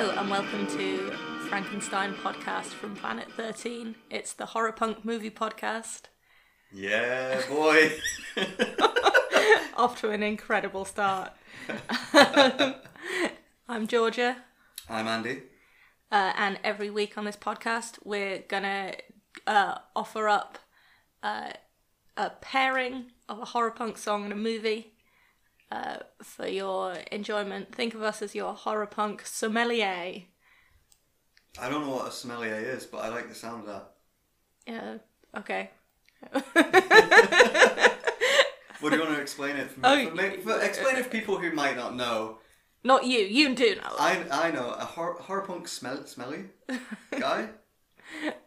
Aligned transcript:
Hello 0.00 0.14
and 0.16 0.30
welcome 0.30 0.64
to 0.78 1.10
Frankenstein 1.48 2.14
podcast 2.14 2.66
from 2.66 2.94
Planet 2.94 3.26
13. 3.32 3.96
It's 4.10 4.32
the 4.32 4.46
horror 4.46 4.70
punk 4.70 5.04
movie 5.04 5.28
podcast. 5.28 6.02
Yeah, 6.72 7.42
boy. 7.48 7.94
Off 9.76 10.00
to 10.02 10.10
an 10.10 10.22
incredible 10.22 10.84
start. 10.84 11.32
I'm 13.68 13.88
Georgia, 13.88 14.36
I'm 14.88 15.08
Andy. 15.08 15.42
uh, 16.12 16.32
and 16.36 16.60
every 16.62 16.90
week 16.90 17.18
on 17.18 17.24
this 17.24 17.34
podcast, 17.34 17.98
we're 18.04 18.44
gonna 18.46 18.92
uh, 19.48 19.78
offer 19.96 20.28
up 20.28 20.60
uh, 21.24 21.50
a 22.16 22.30
pairing 22.40 23.06
of 23.28 23.40
a 23.40 23.46
horror 23.46 23.72
punk 23.72 23.98
song 23.98 24.22
and 24.22 24.32
a 24.32 24.36
movie 24.36 24.92
uh, 25.70 25.98
for 26.22 26.46
your 26.46 26.94
enjoyment. 27.12 27.74
Think 27.74 27.94
of 27.94 28.02
us 28.02 28.22
as 28.22 28.34
your 28.34 28.54
horror 28.54 28.86
punk 28.86 29.24
sommelier. 29.26 30.22
I 31.60 31.68
don't 31.68 31.82
know 31.86 31.90
what 31.96 32.08
a 32.08 32.12
sommelier 32.12 32.54
is, 32.56 32.86
but 32.86 32.98
I 32.98 33.08
like 33.08 33.28
the 33.28 33.34
sound 33.34 33.66
of 33.66 33.66
that. 33.66 33.90
Yeah, 34.66 34.98
okay. 35.38 35.70
What 38.80 38.90
do 38.90 38.96
you 38.96 39.02
want 39.02 39.16
to 39.16 39.20
explain 39.20 39.56
it 39.56 39.70
for 39.72 39.80
me? 39.80 39.88
Oh, 39.88 40.08
for 40.10 40.14
me- 40.14 40.36
for- 40.36 40.60
explain 40.60 40.96
it 40.96 41.04
for 41.04 41.10
people 41.10 41.36
who 41.38 41.50
might 41.50 41.74
not 41.76 41.96
know. 41.96 42.38
Not 42.84 43.04
you, 43.04 43.18
you 43.18 43.52
do 43.56 43.74
know. 43.74 43.82
I 43.98 44.24
I 44.30 44.50
know 44.52 44.70
a 44.70 44.84
hor- 44.84 45.14
horror 45.20 45.42
punk 45.42 45.66
smell 45.66 46.06
smelly 46.06 46.44
guy. 47.18 47.48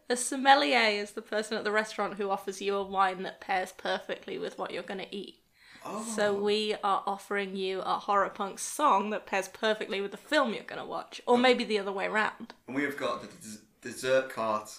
A 0.10 0.16
sommelier 0.16 1.02
is 1.02 1.12
the 1.12 1.22
person 1.22 1.58
at 1.58 1.66
the 1.66 1.72
restaurant 1.72 2.14
who 2.16 2.30
offers 2.30 2.62
you 2.62 2.76
a 2.76 2.84
wine 2.84 3.24
that 3.24 3.42
pairs 3.42 3.74
perfectly 3.74 4.38
with 4.40 4.58
what 4.58 4.72
you're 4.72 4.84
going 4.84 5.02
to 5.02 5.14
eat. 5.16 5.41
Oh, 5.84 6.04
So 6.16 6.34
we 6.34 6.76
are 6.84 7.04
offering 7.08 7.56
you 7.56 7.80
a 7.82 7.96
horror 8.00 8.30
punk 8.30 8.60
song 8.60 9.10
that 9.10 9.26
pairs 9.26 9.48
perfectly 9.48 10.00
with 10.02 10.12
the 10.12 10.18
film 10.18 10.54
you're 10.54 10.64
going 10.64 10.82
to 10.82 10.86
watch, 10.88 11.22
or 11.26 11.38
maybe 11.38 11.64
the 11.64 11.80
other 11.80 11.92
way 11.92 12.06
around. 12.06 12.54
and 12.68 12.76
we 12.76 12.84
have 12.84 12.98
got 12.98 13.22
the 13.22 13.28
des- 13.28 13.62
dessert 13.90 14.30
cart 14.30 14.78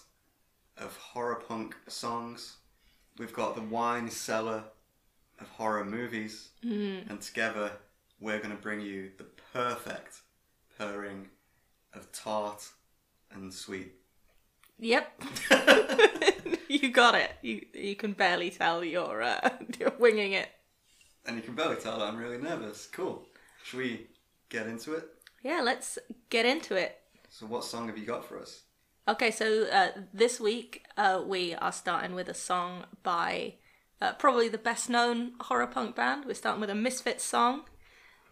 of 0.79 0.97
horror 0.97 1.37
punk 1.47 1.77
songs. 1.89 2.57
We've 3.19 3.33
got 3.33 3.55
the 3.57 3.63
wine 3.63 4.11
cellar 4.11 4.65
of 5.41 5.49
horror 5.49 5.85
movies, 5.85 6.51
Mm. 6.65 7.11
and 7.11 7.21
together 7.21 7.73
we're 8.21 8.39
going 8.39 8.55
to 8.57 8.63
bring 8.63 8.81
you 8.81 9.11
the 9.19 9.27
perfect 9.53 10.21
pairing 10.79 11.29
of 11.95 12.11
tart 12.13 12.69
and 13.33 13.53
sweet. 13.53 13.93
Yep, 14.79 15.23
you 16.69 16.91
got 16.91 17.15
it. 17.17 17.33
You 17.43 17.67
you 17.75 17.97
can 17.97 18.13
barely 18.13 18.51
tell 18.51 18.85
you're 18.85 19.23
uh, 19.23 19.51
you're 19.79 19.93
winging 19.99 20.33
it. 20.33 20.49
And 21.27 21.37
you 21.37 21.43
can 21.43 21.55
barely 21.55 21.77
tell 21.77 21.99
that 21.99 22.09
I'm 22.09 22.17
really 22.17 22.39
nervous. 22.39 22.89
Cool. 22.93 23.23
Should 23.65 23.79
we 23.79 24.07
get 24.49 24.67
into 24.67 24.95
it? 24.95 25.09
Yeah, 25.43 25.61
let's 25.63 25.99
get 26.31 26.47
into 26.47 26.75
it. 26.75 26.99
So, 27.29 27.47
what 27.47 27.65
song 27.65 27.87
have 27.87 27.97
you 27.97 28.05
got 28.05 28.25
for 28.25 28.39
us? 28.39 28.63
Okay, 29.09 29.31
so 29.31 29.65
uh, 29.65 29.89
this 30.15 30.39
week 30.39 30.85
uh, 30.97 31.23
we 31.27 31.55
are 31.55 31.73
starting 31.73 32.15
with 32.15 32.29
a 32.29 32.35
song 32.35 32.85
by 33.03 33.55
uh, 34.01 34.13
probably 34.13 34.49
the 34.49 34.59
best 34.59 34.89
known 34.89 35.33
horror 35.41 35.67
punk 35.67 35.97
band. 35.97 36.25
We're 36.25 36.35
starting 36.35 36.61
with 36.61 36.71
a 36.71 36.75
Misfits 36.75 37.25
song. 37.25 37.63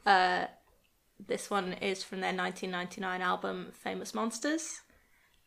Uh, 0.06 0.46
this 1.27 1.50
one 1.50 1.72
is 1.74 2.05
from 2.05 2.20
their 2.20 2.34
1999 2.34 3.20
album 3.20 3.72
Famous 3.72 4.14
Monsters. 4.14 4.80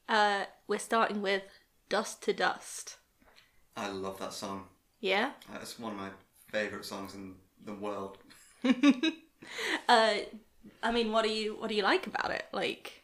Uh, 0.09 0.43
we're 0.67 0.79
starting 0.79 1.21
with 1.21 1.43
Dust 1.89 2.21
to 2.23 2.33
Dust. 2.33 2.97
I 3.75 3.89
love 3.89 4.19
that 4.19 4.33
song. 4.33 4.65
Yeah? 4.99 5.31
It's 5.61 5.79
one 5.79 5.93
of 5.93 5.97
my 5.97 6.09
favourite 6.53 6.85
songs 6.85 7.15
in 7.15 7.35
the 7.65 7.73
world. 7.73 8.17
Uh, 9.89 10.13
I 10.81 10.91
mean, 10.93 11.11
what 11.11 11.25
do 11.25 11.29
you 11.29 11.55
what 11.59 11.67
do 11.67 11.75
you 11.75 11.83
like 11.83 12.07
about 12.07 12.31
it? 12.31 12.45
Like, 12.53 13.03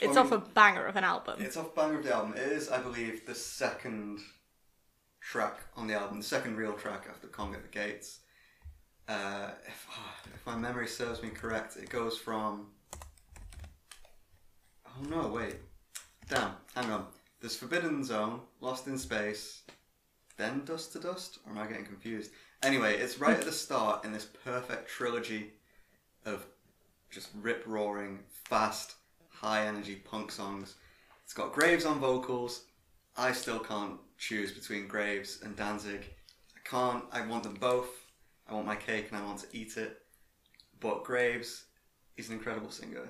it's 0.00 0.16
I 0.16 0.20
off 0.20 0.30
a 0.30 0.38
mean- 0.38 0.46
banger 0.54 0.86
of 0.86 0.94
an 0.94 1.02
album. 1.02 1.34
It's 1.40 1.56
off 1.56 1.74
Banger 1.74 1.98
of 1.98 2.04
the 2.04 2.14
album. 2.14 2.34
It 2.36 2.52
is, 2.58 2.68
I 2.68 2.78
believe, 2.80 3.26
the 3.26 3.34
second 3.34 4.20
track 5.20 5.58
on 5.76 5.88
the 5.88 5.94
album, 5.94 6.18
the 6.18 6.24
second 6.24 6.56
real 6.56 6.74
track 6.74 7.06
after 7.10 7.26
Kong 7.26 7.54
at 7.56 7.62
the 7.62 7.68
Gates. 7.68 8.20
Uh, 9.08 9.50
if, 9.66 9.86
if 10.32 10.46
my 10.46 10.56
memory 10.56 10.86
serves 10.86 11.20
me 11.24 11.30
correct, 11.30 11.76
it 11.76 11.90
goes 11.90 12.16
from. 12.16 12.68
Oh 14.86 15.02
no, 15.10 15.26
wait. 15.26 15.56
Damn, 16.28 16.52
hang 16.76 16.90
on. 16.92 17.06
There's 17.40 17.56
Forbidden 17.56 18.04
Zone, 18.04 18.40
Lost 18.60 18.86
in 18.86 18.96
Space, 18.96 19.62
then 20.36 20.64
Dust 20.64 20.92
to 20.92 20.98
Dust? 20.98 21.38
Or 21.44 21.52
am 21.52 21.58
I 21.58 21.66
getting 21.66 21.84
confused? 21.84 22.30
Anyway, 22.62 22.96
it's 22.96 23.18
right 23.18 23.36
at 23.36 23.44
the 23.44 23.52
start 23.52 24.04
in 24.04 24.12
this 24.12 24.24
perfect 24.24 24.88
trilogy 24.88 25.52
of 26.24 26.46
just 27.10 27.28
rip 27.40 27.64
roaring, 27.66 28.20
fast, 28.44 28.94
high 29.28 29.66
energy 29.66 29.96
punk 29.96 30.30
songs. 30.30 30.76
It's 31.24 31.34
got 31.34 31.52
Graves 31.52 31.84
on 31.84 32.00
vocals. 32.00 32.64
I 33.16 33.32
still 33.32 33.58
can't 33.58 33.98
choose 34.16 34.52
between 34.52 34.86
Graves 34.86 35.40
and 35.42 35.56
Danzig. 35.56 36.08
I 36.56 36.68
can't. 36.68 37.04
I 37.12 37.26
want 37.26 37.42
them 37.42 37.54
both. 37.54 37.88
I 38.48 38.54
want 38.54 38.66
my 38.66 38.76
cake 38.76 39.08
and 39.10 39.18
I 39.18 39.24
want 39.24 39.40
to 39.40 39.46
eat 39.56 39.76
it. 39.76 39.98
But 40.80 41.04
Graves 41.04 41.64
is 42.16 42.28
an 42.28 42.34
incredible 42.34 42.70
singer. 42.70 43.08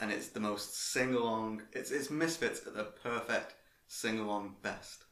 And 0.00 0.10
it's 0.10 0.28
the 0.28 0.40
most 0.40 0.92
sing 0.92 1.14
along. 1.14 1.62
It's, 1.72 1.90
it's 1.90 2.10
Misfits 2.10 2.66
at 2.66 2.74
the 2.74 2.84
perfect 2.84 3.54
sing 3.88 4.18
along 4.18 4.56
best. 4.62 5.04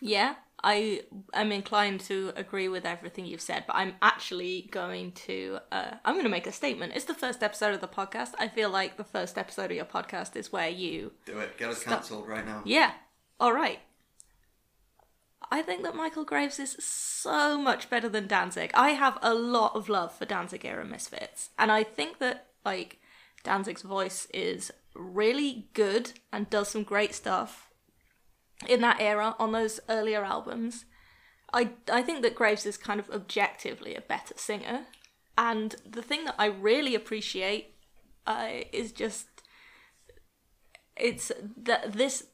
Yeah, 0.00 0.34
I 0.62 1.02
am 1.32 1.52
inclined 1.52 2.00
to 2.02 2.32
agree 2.36 2.68
with 2.68 2.84
everything 2.84 3.24
you've 3.26 3.40
said, 3.40 3.64
but 3.66 3.76
I'm 3.76 3.94
actually 4.02 4.68
going 4.70 5.12
to 5.12 5.58
uh, 5.72 5.92
I'm 6.04 6.14
going 6.14 6.24
to 6.24 6.30
make 6.30 6.46
a 6.46 6.52
statement. 6.52 6.92
It's 6.94 7.04
the 7.06 7.14
first 7.14 7.42
episode 7.42 7.74
of 7.74 7.80
the 7.80 7.88
podcast. 7.88 8.32
I 8.38 8.48
feel 8.48 8.70
like 8.70 8.96
the 8.96 9.04
first 9.04 9.38
episode 9.38 9.70
of 9.70 9.76
your 9.76 9.84
podcast 9.84 10.36
is 10.36 10.52
where 10.52 10.68
you 10.68 11.12
Do 11.24 11.38
it. 11.38 11.56
Get 11.56 11.70
us 11.70 11.82
cancelled 11.82 12.28
right 12.28 12.44
now. 12.44 12.62
yeah. 12.64 12.92
All 13.38 13.52
right. 13.54 13.80
I 15.50 15.62
think 15.62 15.82
that 15.82 15.96
Michael 15.96 16.24
Graves 16.24 16.60
is 16.60 16.76
so 16.78 17.58
much 17.58 17.90
better 17.90 18.08
than 18.08 18.28
Danzig. 18.28 18.70
I 18.74 18.90
have 18.90 19.18
a 19.22 19.34
lot 19.34 19.74
of 19.74 19.88
love 19.88 20.14
for 20.14 20.24
Danzig 20.26 20.64
era 20.64 20.84
Misfits, 20.84 21.50
and 21.58 21.72
I 21.72 21.82
think 21.82 22.18
that 22.18 22.46
like 22.64 22.98
Danzig's 23.42 23.82
voice 23.82 24.28
is 24.32 24.70
really 24.94 25.68
good 25.72 26.12
and 26.32 26.50
does 26.50 26.68
some 26.68 26.82
great 26.82 27.14
stuff 27.14 27.69
in 28.68 28.80
that 28.82 29.00
era 29.00 29.34
on 29.38 29.52
those 29.52 29.80
earlier 29.88 30.24
albums. 30.24 30.84
I 31.52 31.70
I 31.90 32.02
think 32.02 32.22
that 32.22 32.34
Graves 32.34 32.66
is 32.66 32.76
kind 32.76 33.00
of 33.00 33.10
objectively 33.10 33.94
a 33.94 34.00
better 34.00 34.34
singer, 34.36 34.86
and 35.36 35.74
the 35.88 36.02
thing 36.02 36.24
that 36.24 36.36
I 36.38 36.46
really 36.46 36.94
appreciate 36.94 37.74
uh, 38.26 38.48
is 38.72 38.92
just 38.92 39.26
it's 40.96 41.32
that 41.56 41.92
this 41.92 42.24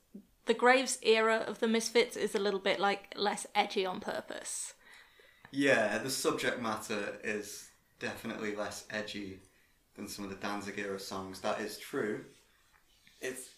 the 0.47 0.55
Graves 0.55 0.99
era 1.03 1.45
of 1.47 1.61
the 1.61 1.69
Misfits 1.69 2.17
is 2.17 2.35
a 2.35 2.39
little 2.41 2.61
bit 2.61 2.79
like 2.79 3.13
less 3.17 3.47
edgy 3.55 3.85
on 3.85 4.01
purpose. 4.01 4.75
Yeah, 5.51 5.99
the 5.99 6.11
subject 6.11 6.61
matter 6.61 7.19
is 7.25 7.71
definitely 7.99 8.55
less 8.55 8.85
edgy 8.91 9.41
than 9.95 10.09
some 10.09 10.25
of 10.25 10.31
the 10.31 10.37
Danzig 10.37 10.79
era 10.79 11.01
songs. 11.01 11.41
That 11.41 11.61
is 11.61 11.79
true. 11.79 12.25
It's 13.21 13.49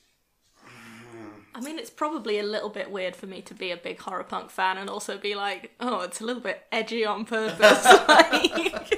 I 1.58 1.60
mean, 1.60 1.76
it's 1.76 1.91
probably 1.91 2.38
a 2.38 2.44
little 2.44 2.69
bit 2.69 2.88
weird 2.88 3.16
for 3.16 3.26
me 3.26 3.42
to 3.42 3.52
be 3.52 3.72
a 3.72 3.76
big 3.76 3.98
horror 3.98 4.22
punk 4.22 4.48
fan 4.48 4.78
and 4.78 4.88
also 4.88 5.19
be 5.19 5.34
like, 5.34 5.72
oh, 5.80 6.02
it's 6.02 6.20
a 6.20 6.24
little 6.24 6.41
bit 6.41 6.64
edgy 6.70 7.04
on 7.04 7.24
purpose. 7.24 7.84
like, 8.08 8.94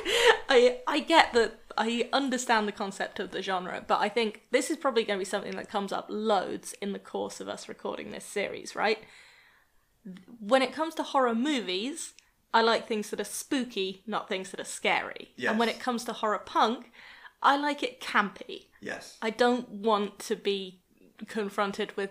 I 0.50 0.80
I 0.86 1.00
get 1.00 1.32
that. 1.32 1.58
I 1.78 2.10
understand 2.12 2.68
the 2.68 2.72
concept 2.72 3.18
of 3.18 3.30
the 3.30 3.40
genre, 3.40 3.82
but 3.86 4.00
I 4.00 4.10
think 4.10 4.42
this 4.50 4.70
is 4.70 4.76
probably 4.76 5.04
going 5.04 5.18
to 5.18 5.24
be 5.24 5.28
something 5.28 5.56
that 5.56 5.70
comes 5.70 5.90
up 5.90 6.06
loads 6.10 6.74
in 6.82 6.92
the 6.92 6.98
course 6.98 7.40
of 7.40 7.48
us 7.48 7.66
recording 7.66 8.10
this 8.10 8.26
series, 8.26 8.76
right? 8.76 8.98
When 10.38 10.60
it 10.60 10.74
comes 10.74 10.94
to 10.96 11.02
horror 11.02 11.34
movies, 11.34 12.12
I 12.52 12.60
like 12.60 12.86
things 12.86 13.08
that 13.08 13.20
are 13.20 13.24
spooky, 13.24 14.02
not 14.06 14.28
things 14.28 14.50
that 14.50 14.60
are 14.60 14.64
scary. 14.64 15.30
And 15.52 15.58
when 15.58 15.70
it 15.70 15.80
comes 15.80 16.04
to 16.04 16.12
horror 16.12 16.42
punk, 16.44 16.92
I 17.42 17.56
like 17.56 17.82
it 17.82 18.02
campy. 18.02 18.66
yes. 18.82 19.16
I 19.22 19.30
don't 19.30 19.66
want 19.70 20.18
to 20.20 20.36
be 20.36 20.82
confronted 21.26 21.96
with 21.96 22.10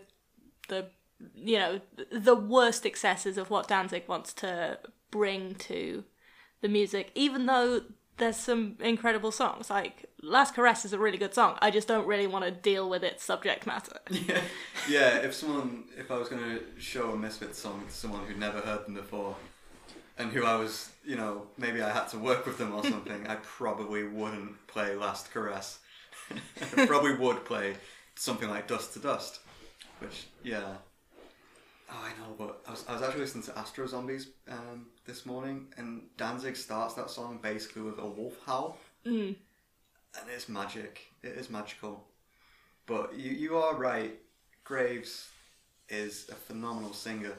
the 0.69 0.87
you 1.35 1.57
know 1.57 1.81
the 2.11 2.35
worst 2.35 2.85
excesses 2.85 3.37
of 3.37 3.49
what 3.49 3.67
Danzig 3.67 4.03
wants 4.07 4.33
to 4.33 4.79
bring 5.11 5.55
to 5.55 6.03
the 6.61 6.69
music 6.69 7.11
even 7.15 7.45
though 7.45 7.81
there's 8.17 8.37
some 8.37 8.75
incredible 8.79 9.31
songs 9.31 9.69
like 9.69 10.05
Last 10.21 10.55
Caress 10.55 10.85
is 10.85 10.93
a 10.93 10.99
really 10.99 11.17
good 11.17 11.33
song 11.33 11.57
I 11.61 11.71
just 11.71 11.87
don't 11.87 12.07
really 12.07 12.27
want 12.27 12.45
to 12.45 12.51
deal 12.51 12.89
with 12.89 13.03
its 13.03 13.23
subject 13.23 13.67
matter 13.67 13.99
yeah, 14.09 14.41
yeah. 14.89 15.17
If 15.17 15.33
someone, 15.33 15.85
if 15.97 16.11
I 16.11 16.17
was 16.17 16.29
going 16.29 16.41
to 16.41 16.61
show 16.79 17.11
a 17.11 17.17
Misfits 17.17 17.59
song 17.59 17.83
to 17.87 17.93
someone 17.93 18.25
who'd 18.25 18.39
never 18.39 18.59
heard 18.59 18.85
them 18.85 18.95
before, 18.95 19.35
and 20.17 20.31
who 20.31 20.43
I 20.45 20.55
was, 20.55 20.89
you 21.05 21.15
know, 21.15 21.43
maybe 21.57 21.81
I 21.81 21.91
had 21.91 22.07
to 22.09 22.19
work 22.19 22.45
with 22.45 22.57
them 22.57 22.73
or 22.73 22.83
something, 22.83 23.25
I 23.27 23.35
probably 23.35 24.03
wouldn't 24.03 24.67
play 24.67 24.95
Last 24.95 25.31
Caress. 25.33 25.79
I 26.77 26.85
probably 26.85 27.15
would 27.15 27.45
play 27.45 27.75
something 28.15 28.49
like 28.49 28.67
Dust 28.67 28.93
to 28.93 28.99
Dust, 28.99 29.39
which, 29.99 30.27
yeah. 30.43 30.75
Oh, 31.91 32.03
I 32.03 32.09
know, 32.19 32.35
but 32.37 32.61
I 32.67 32.71
was, 32.71 32.85
I 32.87 32.93
was 32.93 33.01
actually 33.01 33.21
listening 33.21 33.43
to 33.45 33.57
Astro 33.57 33.87
Zombies 33.87 34.27
um, 34.47 34.87
this 35.05 35.25
morning, 35.25 35.67
and 35.77 36.03
Danzig 36.17 36.55
starts 36.55 36.93
that 36.95 37.09
song 37.09 37.39
basically 37.41 37.81
with 37.81 37.97
a 37.97 38.05
wolf 38.05 38.35
howl. 38.45 38.77
and 40.19 40.29
it's 40.33 40.49
magic. 40.49 41.01
It 41.23 41.29
is 41.33 41.49
magical. 41.49 42.05
But 42.85 43.17
you, 43.17 43.31
you 43.31 43.57
are 43.57 43.75
right. 43.75 44.19
Graves 44.63 45.29
is 45.89 46.27
a 46.31 46.35
phenomenal 46.35 46.93
singer. 46.93 47.33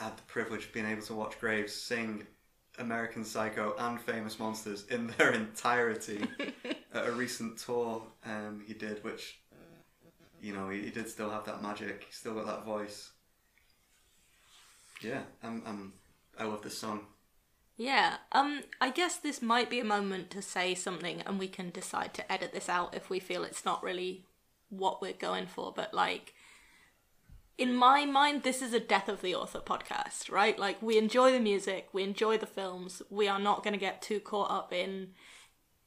I 0.00 0.04
had 0.04 0.16
the 0.16 0.22
privilege 0.22 0.66
of 0.66 0.72
being 0.72 0.86
able 0.86 1.02
to 1.02 1.14
watch 1.14 1.38
Graves 1.38 1.72
sing 1.74 2.26
American 2.78 3.24
Psycho 3.24 3.74
and 3.78 4.00
Famous 4.00 4.38
Monsters 4.38 4.86
in 4.86 5.08
their 5.18 5.30
entirety 5.42 6.24
at 6.94 7.06
a 7.06 7.12
recent 7.12 7.58
tour 7.58 8.02
um, 8.24 8.62
he 8.66 8.74
did, 8.74 9.02
which, 9.04 9.38
you 10.42 10.52
know, 10.52 10.68
he, 10.68 10.82
he 10.82 10.90
did 10.90 11.08
still 11.08 11.30
have 11.30 11.44
that 11.44 11.62
magic. 11.62 12.04
He 12.04 12.12
still 12.12 12.34
got 12.34 12.46
that 12.46 12.64
voice. 12.64 13.12
Yeah, 15.00 15.22
I'm, 15.42 15.62
I'm, 15.64 15.92
I 16.38 16.44
love 16.44 16.62
this 16.62 16.76
song. 16.76 17.06
Yeah, 17.76 18.16
um, 18.32 18.62
I 18.80 18.90
guess 18.90 19.16
this 19.16 19.40
might 19.40 19.70
be 19.70 19.80
a 19.80 19.84
moment 19.84 20.30
to 20.32 20.42
say 20.42 20.74
something 20.74 21.22
and 21.22 21.38
we 21.38 21.48
can 21.48 21.70
decide 21.70 22.12
to 22.14 22.32
edit 22.32 22.52
this 22.52 22.68
out 22.68 22.94
if 22.94 23.08
we 23.08 23.18
feel 23.18 23.44
it's 23.44 23.64
not 23.64 23.82
really 23.82 24.26
what 24.68 25.00
we're 25.00 25.12
going 25.12 25.46
for, 25.46 25.72
but 25.74 25.94
like, 25.94 26.34
in 27.58 27.74
my 27.74 28.04
mind, 28.04 28.42
this 28.42 28.62
is 28.62 28.72
a 28.72 28.80
death 28.80 29.08
of 29.08 29.22
the 29.22 29.34
author 29.34 29.60
podcast, 29.60 30.30
right? 30.30 30.58
Like, 30.58 30.82
we 30.82 30.98
enjoy 30.98 31.32
the 31.32 31.40
music, 31.40 31.88
we 31.92 32.02
enjoy 32.02 32.38
the 32.38 32.46
films, 32.46 33.02
we 33.10 33.28
are 33.28 33.38
not 33.38 33.62
going 33.62 33.74
to 33.74 33.78
get 33.78 34.02
too 34.02 34.20
caught 34.20 34.50
up 34.50 34.72
in 34.72 35.08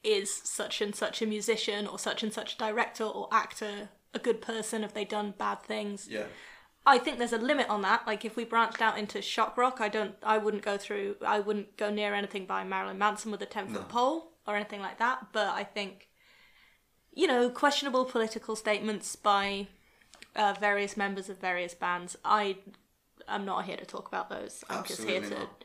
is 0.03 0.31
such 0.31 0.81
and 0.81 0.95
such 0.95 1.21
a 1.21 1.25
musician 1.25 1.87
or 1.87 1.97
such 1.97 2.21
and 2.21 2.31
such 2.31 2.57
director 2.57 3.03
or 3.03 3.27
actor 3.31 3.89
a 4.15 4.19
good 4.19 4.41
person? 4.41 4.81
Have 4.81 4.94
they 4.94 5.06
done 5.06 5.33
bad 5.38 5.62
things? 5.63 6.07
Yeah. 6.09 6.23
I 6.88 6.97
think 7.00 7.17
there's 7.17 7.33
a 7.33 7.38
limit 7.38 7.67
on 7.69 7.81
that. 7.81 8.06
Like 8.07 8.25
if 8.25 8.35
we 8.35 8.45
branched 8.45 8.81
out 8.81 8.97
into 8.97 9.21
shock 9.21 9.57
rock, 9.57 9.81
I 9.81 9.89
don't, 9.89 10.15
I 10.23 10.38
wouldn't 10.38 10.63
go 10.63 10.77
through, 10.77 11.15
I 11.25 11.39
wouldn't 11.39 11.77
go 11.77 11.89
near 11.89 12.13
anything 12.13 12.45
by 12.45 12.63
Marilyn 12.63 12.97
Manson 12.97 13.31
with 13.31 13.41
a 13.41 13.45
ten 13.45 13.67
foot 13.67 13.81
No. 13.81 13.88
pole 13.88 14.31
or 14.47 14.56
anything 14.56 14.81
like 14.81 15.00
that. 15.00 15.27
But 15.33 15.50
I 15.50 15.63
think, 15.63 16.07
you 17.12 17.27
know, 17.27 17.50
questionable 17.50 18.06
political 18.06 18.56
statements 18.56 19.15
by 19.15 19.67
uh, 20.35 20.53
various 20.59 20.95
members 20.95 21.27
of 21.29 21.39
various 21.39 21.73
bands. 21.73 22.15
I, 22.23 22.57
I'm 23.27 23.45
not 23.45 23.65
here 23.65 23.77
to 23.77 23.85
talk 23.85 24.07
about 24.07 24.29
those. 24.29 24.63
I'm 24.69 24.83
just 24.85 25.03
here 25.03 25.17
Absolutely 25.17 25.29
to 25.38 25.44
not. 25.44 25.63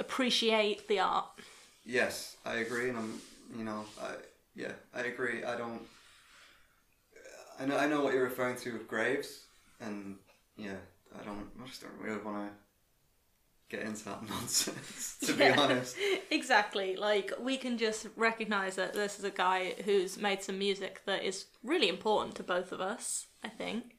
appreciate 0.00 0.88
the 0.88 0.98
art. 0.98 1.26
Yes, 1.84 2.36
I 2.44 2.56
agree, 2.56 2.88
and 2.88 2.98
I'm, 2.98 3.20
you 3.56 3.62
know, 3.62 3.84
I 4.02 4.14
yeah, 4.56 4.72
I 4.92 5.02
agree. 5.02 5.44
I 5.44 5.56
don't. 5.56 5.82
I 7.58 7.66
know, 7.66 7.76
I 7.76 7.86
know 7.86 8.02
what 8.02 8.12
you're 8.14 8.24
referring 8.24 8.56
to 8.58 8.72
with 8.72 8.86
Graves, 8.88 9.44
and 9.80 10.16
yeah, 10.56 10.76
I 11.18 11.24
don't. 11.24 11.48
I 11.62 11.66
just 11.66 11.82
don't 11.82 11.98
really 12.00 12.22
want 12.22 12.48
to 13.70 13.76
get 13.76 13.86
into 13.86 14.04
that 14.06 14.22
nonsense. 14.28 15.16
To 15.22 15.32
Yeah. 15.34 15.54
be 15.54 15.58
honest, 15.60 15.96
exactly. 16.30 16.96
Like 16.96 17.32
we 17.40 17.56
can 17.56 17.78
just 17.78 18.06
recognize 18.16 18.76
that 18.76 18.92
this 18.94 19.18
is 19.18 19.24
a 19.24 19.30
guy 19.30 19.74
who's 19.84 20.18
made 20.18 20.42
some 20.42 20.58
music 20.58 21.02
that 21.06 21.22
is 21.24 21.46
really 21.62 21.88
important 21.88 22.34
to 22.36 22.42
both 22.42 22.72
of 22.72 22.80
us, 22.80 23.26
I 23.42 23.48
think, 23.48 23.96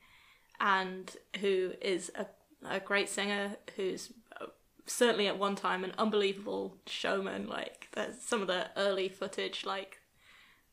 and 0.60 1.16
who 1.40 1.74
is 1.82 2.12
a 2.16 2.26
a 2.68 2.80
great 2.80 3.08
singer 3.08 3.56
who's 3.76 4.12
uh, 4.42 4.48
certainly 4.88 5.28
at 5.28 5.38
one 5.38 5.56
time 5.56 5.84
an 5.84 5.94
unbelievable 5.98 6.78
showman. 6.88 7.48
Like 7.48 7.88
there's 7.94 8.20
some 8.22 8.42
of 8.42 8.48
the 8.48 8.68
early 8.76 9.10
footage, 9.10 9.64
like 9.66 9.97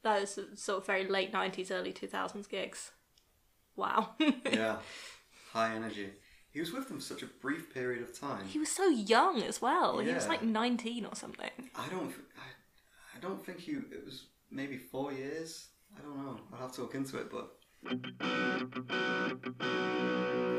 those 0.04 0.38
sort 0.54 0.78
of 0.78 0.86
very 0.86 1.08
late 1.08 1.32
'90s, 1.32 1.72
early 1.72 1.92
2000s 1.92 2.48
gigs. 2.48 2.92
Wow. 3.76 4.10
yeah, 4.52 4.76
high 5.52 5.74
energy. 5.74 6.10
He 6.52 6.60
was 6.60 6.72
with 6.72 6.86
them 6.86 6.98
for 6.98 7.04
such 7.04 7.24
a 7.24 7.26
brief 7.26 7.74
period 7.74 8.02
of 8.02 8.16
time. 8.18 8.44
he 8.46 8.60
was 8.60 8.70
so 8.70 8.88
young 8.88 9.42
as 9.42 9.60
well. 9.60 10.00
Yeah. 10.00 10.10
He 10.10 10.14
was 10.14 10.28
like 10.28 10.40
19 10.44 11.04
or 11.04 11.16
something. 11.16 11.50
I 11.74 11.88
don't. 11.88 12.14
I, 12.38 13.16
I 13.16 13.20
don't 13.20 13.44
think 13.44 13.58
he. 13.58 13.72
It 13.72 14.04
was 14.04 14.26
maybe 14.52 14.78
four 14.78 15.12
years. 15.12 15.66
I 15.98 16.02
don't 16.02 16.16
know. 16.16 16.38
I'll 16.52 16.60
have 16.60 16.72
to 16.72 16.82
look 16.82 16.94
into 16.94 17.18
it, 17.18 17.28
but. 17.30 17.50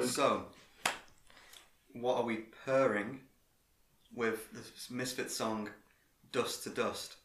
So, 0.05 0.45
what 1.93 2.17
are 2.17 2.23
we 2.23 2.45
purring 2.65 3.21
with 4.13 4.51
this 4.51 4.89
Misfit 4.91 5.31
song, 5.31 5.69
Dust 6.31 6.63
to 6.65 6.69
Dust? 6.69 7.15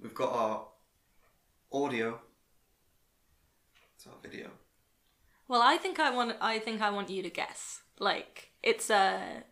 We've 0.00 0.14
got 0.14 0.32
our 0.32 0.66
audio. 1.74 2.20
It's 3.96 4.06
our 4.06 4.14
video. 4.22 4.50
Well, 5.48 5.60
I 5.62 5.76
think 5.76 5.98
I 5.98 6.10
want. 6.10 6.36
I 6.40 6.58
think 6.58 6.80
I 6.80 6.90
want 6.90 7.10
you 7.10 7.22
to 7.22 7.30
guess. 7.30 7.82
Like 7.98 8.50
it's 8.62 8.88
a. 8.88 9.42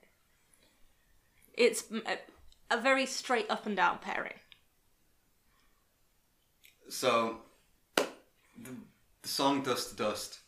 It's 1.55 1.85
a 2.71 2.81
very 2.81 3.05
straight 3.05 3.51
up 3.51 3.67
and 3.67 3.77
down 3.77 3.99
pairing. 3.99 4.39
So, 6.89 7.39
the, 7.97 8.07
the 9.21 9.29
song 9.29 9.63
Dust 9.63 9.91
to 9.91 9.97
Dust, 9.97 10.41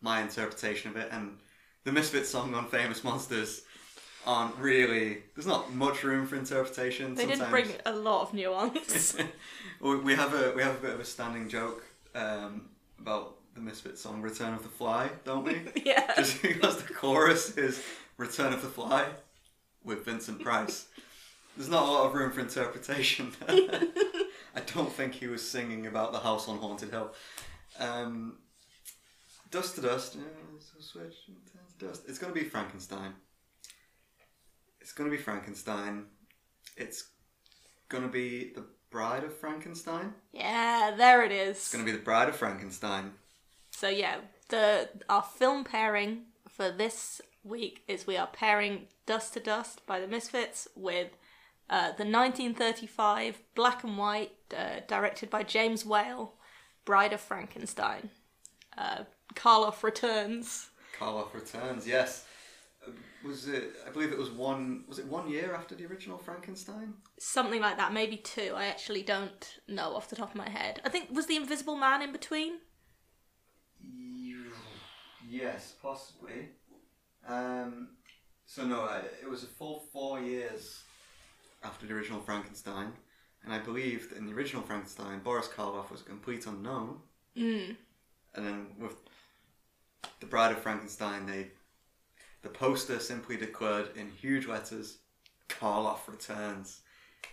my 0.00 0.22
interpretation 0.22 0.90
of 0.90 0.96
it, 0.96 1.08
and 1.12 1.36
the 1.84 1.92
Misfit 1.92 2.26
song 2.26 2.54
on 2.54 2.66
Famous 2.68 3.04
Monsters 3.04 3.62
aren't 4.26 4.56
really. 4.56 5.18
There's 5.34 5.46
not 5.46 5.72
much 5.72 6.02
room 6.02 6.26
for 6.26 6.36
interpretation. 6.36 7.14
They 7.14 7.26
did 7.26 7.38
sometimes. 7.38 7.68
bring 7.68 7.80
a 7.86 7.92
lot 7.92 8.22
of 8.22 8.34
nuance. 8.34 9.16
we 9.80 9.96
we 9.98 10.14
have 10.14 10.34
a 10.34 10.52
we 10.54 10.62
have 10.62 10.76
a 10.76 10.80
bit 10.80 10.90
of 10.94 11.00
a 11.00 11.04
standing 11.04 11.48
joke 11.48 11.84
um, 12.14 12.68
about 12.98 13.36
the 13.54 13.60
Misfits 13.60 14.00
song 14.00 14.22
"Return 14.22 14.54
of 14.54 14.62
the 14.62 14.68
Fly," 14.68 15.10
don't 15.24 15.44
we? 15.44 15.60
yeah. 15.84 16.14
Just 16.16 16.42
because 16.42 16.82
the 16.82 16.92
chorus 16.92 17.56
is 17.56 17.82
"Return 18.16 18.52
of 18.52 18.62
the 18.62 18.68
Fly" 18.68 19.06
with 19.84 20.04
Vincent 20.04 20.42
Price. 20.42 20.86
There's 21.56 21.70
not 21.70 21.88
a 21.88 21.90
lot 21.90 22.06
of 22.06 22.14
room 22.14 22.32
for 22.32 22.40
interpretation. 22.40 23.32
I 23.48 24.60
don't 24.74 24.92
think 24.92 25.14
he 25.14 25.26
was 25.26 25.48
singing 25.48 25.86
about 25.86 26.12
the 26.12 26.18
house 26.18 26.48
on 26.48 26.58
Haunted 26.58 26.90
Hill. 26.90 27.14
Um, 27.78 28.36
dust 29.50 29.74
to 29.76 29.80
dust. 29.80 30.16
yeah, 30.16 30.22
so 30.58 30.80
switch 30.80 31.14
to 31.26 31.86
dust. 31.86 32.02
It's 32.08 32.18
going 32.18 32.34
to 32.34 32.38
be 32.38 32.46
Frankenstein. 32.46 33.14
It's 34.86 34.92
going 34.92 35.10
to 35.10 35.16
be 35.16 35.20
Frankenstein. 35.20 36.04
It's 36.76 37.08
going 37.88 38.04
to 38.04 38.08
be 38.08 38.52
the 38.54 38.62
Bride 38.88 39.24
of 39.24 39.36
Frankenstein. 39.36 40.14
Yeah, 40.32 40.94
there 40.96 41.24
it 41.24 41.32
is. 41.32 41.56
It's 41.56 41.72
going 41.72 41.84
to 41.84 41.90
be 41.90 41.98
the 41.98 42.04
Bride 42.04 42.28
of 42.28 42.36
Frankenstein. 42.36 43.14
So 43.72 43.88
yeah, 43.88 44.18
the 44.48 44.88
our 45.08 45.24
film 45.24 45.64
pairing 45.64 46.26
for 46.48 46.70
this 46.70 47.20
week 47.42 47.82
is 47.88 48.06
we 48.06 48.16
are 48.16 48.28
pairing 48.28 48.86
Dust 49.06 49.34
to 49.34 49.40
Dust 49.40 49.84
by 49.88 49.98
the 49.98 50.06
Misfits 50.06 50.68
with 50.76 51.18
uh, 51.68 51.88
the 51.98 52.04
1935 52.04 53.40
black 53.56 53.82
and 53.82 53.98
white, 53.98 54.34
uh, 54.56 54.82
directed 54.86 55.30
by 55.30 55.42
James 55.42 55.84
Whale, 55.84 56.34
Bride 56.84 57.12
of 57.12 57.20
Frankenstein. 57.20 58.10
Uh, 58.78 59.02
Karloff 59.34 59.82
returns. 59.82 60.70
Karloff 60.96 61.34
returns. 61.34 61.88
Yes. 61.88 62.24
Was 63.26 63.48
it? 63.48 63.74
I 63.86 63.90
believe 63.90 64.12
it 64.12 64.18
was 64.18 64.30
one. 64.30 64.84
Was 64.88 64.98
it 64.98 65.06
one 65.06 65.28
year 65.28 65.54
after 65.54 65.74
the 65.74 65.86
original 65.86 66.18
Frankenstein? 66.18 66.94
Something 67.18 67.60
like 67.60 67.76
that, 67.76 67.92
maybe 67.92 68.16
two. 68.18 68.52
I 68.54 68.66
actually 68.66 69.02
don't 69.02 69.58
know 69.68 69.96
off 69.96 70.08
the 70.08 70.16
top 70.16 70.30
of 70.30 70.36
my 70.36 70.48
head. 70.48 70.80
I 70.84 70.88
think 70.88 71.10
was 71.10 71.26
the 71.26 71.36
Invisible 71.36 71.76
Man 71.76 72.02
in 72.02 72.12
between. 72.12 72.58
Yes, 75.28 75.74
possibly. 75.82 76.50
Um, 77.26 77.88
so 78.46 78.64
no, 78.64 78.88
it 79.20 79.28
was 79.28 79.42
a 79.42 79.48
full 79.48 79.80
four 79.92 80.20
years 80.20 80.84
after 81.64 81.86
the 81.86 81.94
original 81.94 82.20
Frankenstein, 82.20 82.92
and 83.44 83.52
I 83.52 83.58
believe 83.58 84.10
that 84.10 84.18
in 84.18 84.26
the 84.26 84.32
original 84.32 84.62
Frankenstein, 84.62 85.18
Boris 85.20 85.48
Karloff 85.48 85.90
was 85.90 86.02
a 86.02 86.04
complete 86.04 86.46
unknown. 86.46 86.98
Mm. 87.36 87.76
And 88.34 88.46
then 88.46 88.66
with 88.78 88.96
the 90.20 90.26
Bride 90.26 90.52
of 90.52 90.58
Frankenstein, 90.58 91.26
they 91.26 91.50
the 92.46 92.52
poster 92.52 93.00
simply 93.00 93.36
declared 93.36 93.96
in 93.96 94.08
huge 94.08 94.46
letters, 94.46 94.98
"Karloff 95.48 96.06
returns." 96.06 96.82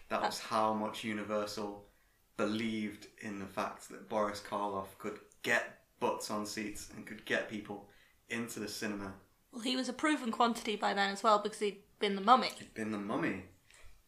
That 0.10 0.22
was 0.24 0.40
how 0.40 0.74
much 0.74 1.04
Universal 1.04 1.88
believed 2.36 3.06
in 3.22 3.38
the 3.38 3.46
fact 3.46 3.90
that 3.90 4.10
Boris 4.10 4.42
Karloff 4.42 4.98
could 4.98 5.20
get 5.44 5.84
butts 6.00 6.32
on 6.32 6.48
seats 6.48 6.90
and 6.96 7.06
could 7.06 7.26
get 7.26 7.48
people 7.48 7.88
into 8.30 8.60
the 8.60 8.68
cinema. 8.68 9.14
Well, 9.52 9.62
he 9.62 9.76
was 9.76 9.88
a 9.88 9.94
proven 9.94 10.32
quantity 10.32 10.76
by 10.76 10.96
then 10.96 11.12
as 11.12 11.22
well 11.22 11.38
because 11.38 11.60
he'd 11.60 11.84
been 12.00 12.16
the 12.16 12.22
mummy. 12.22 12.50
He'd 12.58 12.74
been 12.74 12.92
the 12.92 12.98
mummy, 12.98 13.44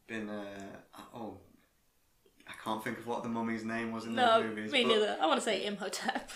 been 0.08 0.28
uh, 0.28 0.80
oh, 1.14 1.38
I 2.48 2.54
can't 2.64 2.84
think 2.84 2.98
of 2.98 3.06
what 3.06 3.22
the 3.22 3.30
mummy's 3.30 3.64
name 3.64 3.92
was 3.92 4.06
in 4.06 4.16
No, 4.16 4.42
those 4.42 4.50
movies. 4.56 4.72
me 4.72 4.84
but 4.84 4.90
neither. 4.90 5.18
I 5.22 5.28
want 5.28 5.40
to 5.40 5.46
say 5.46 5.64
Imhotep, 5.66 6.32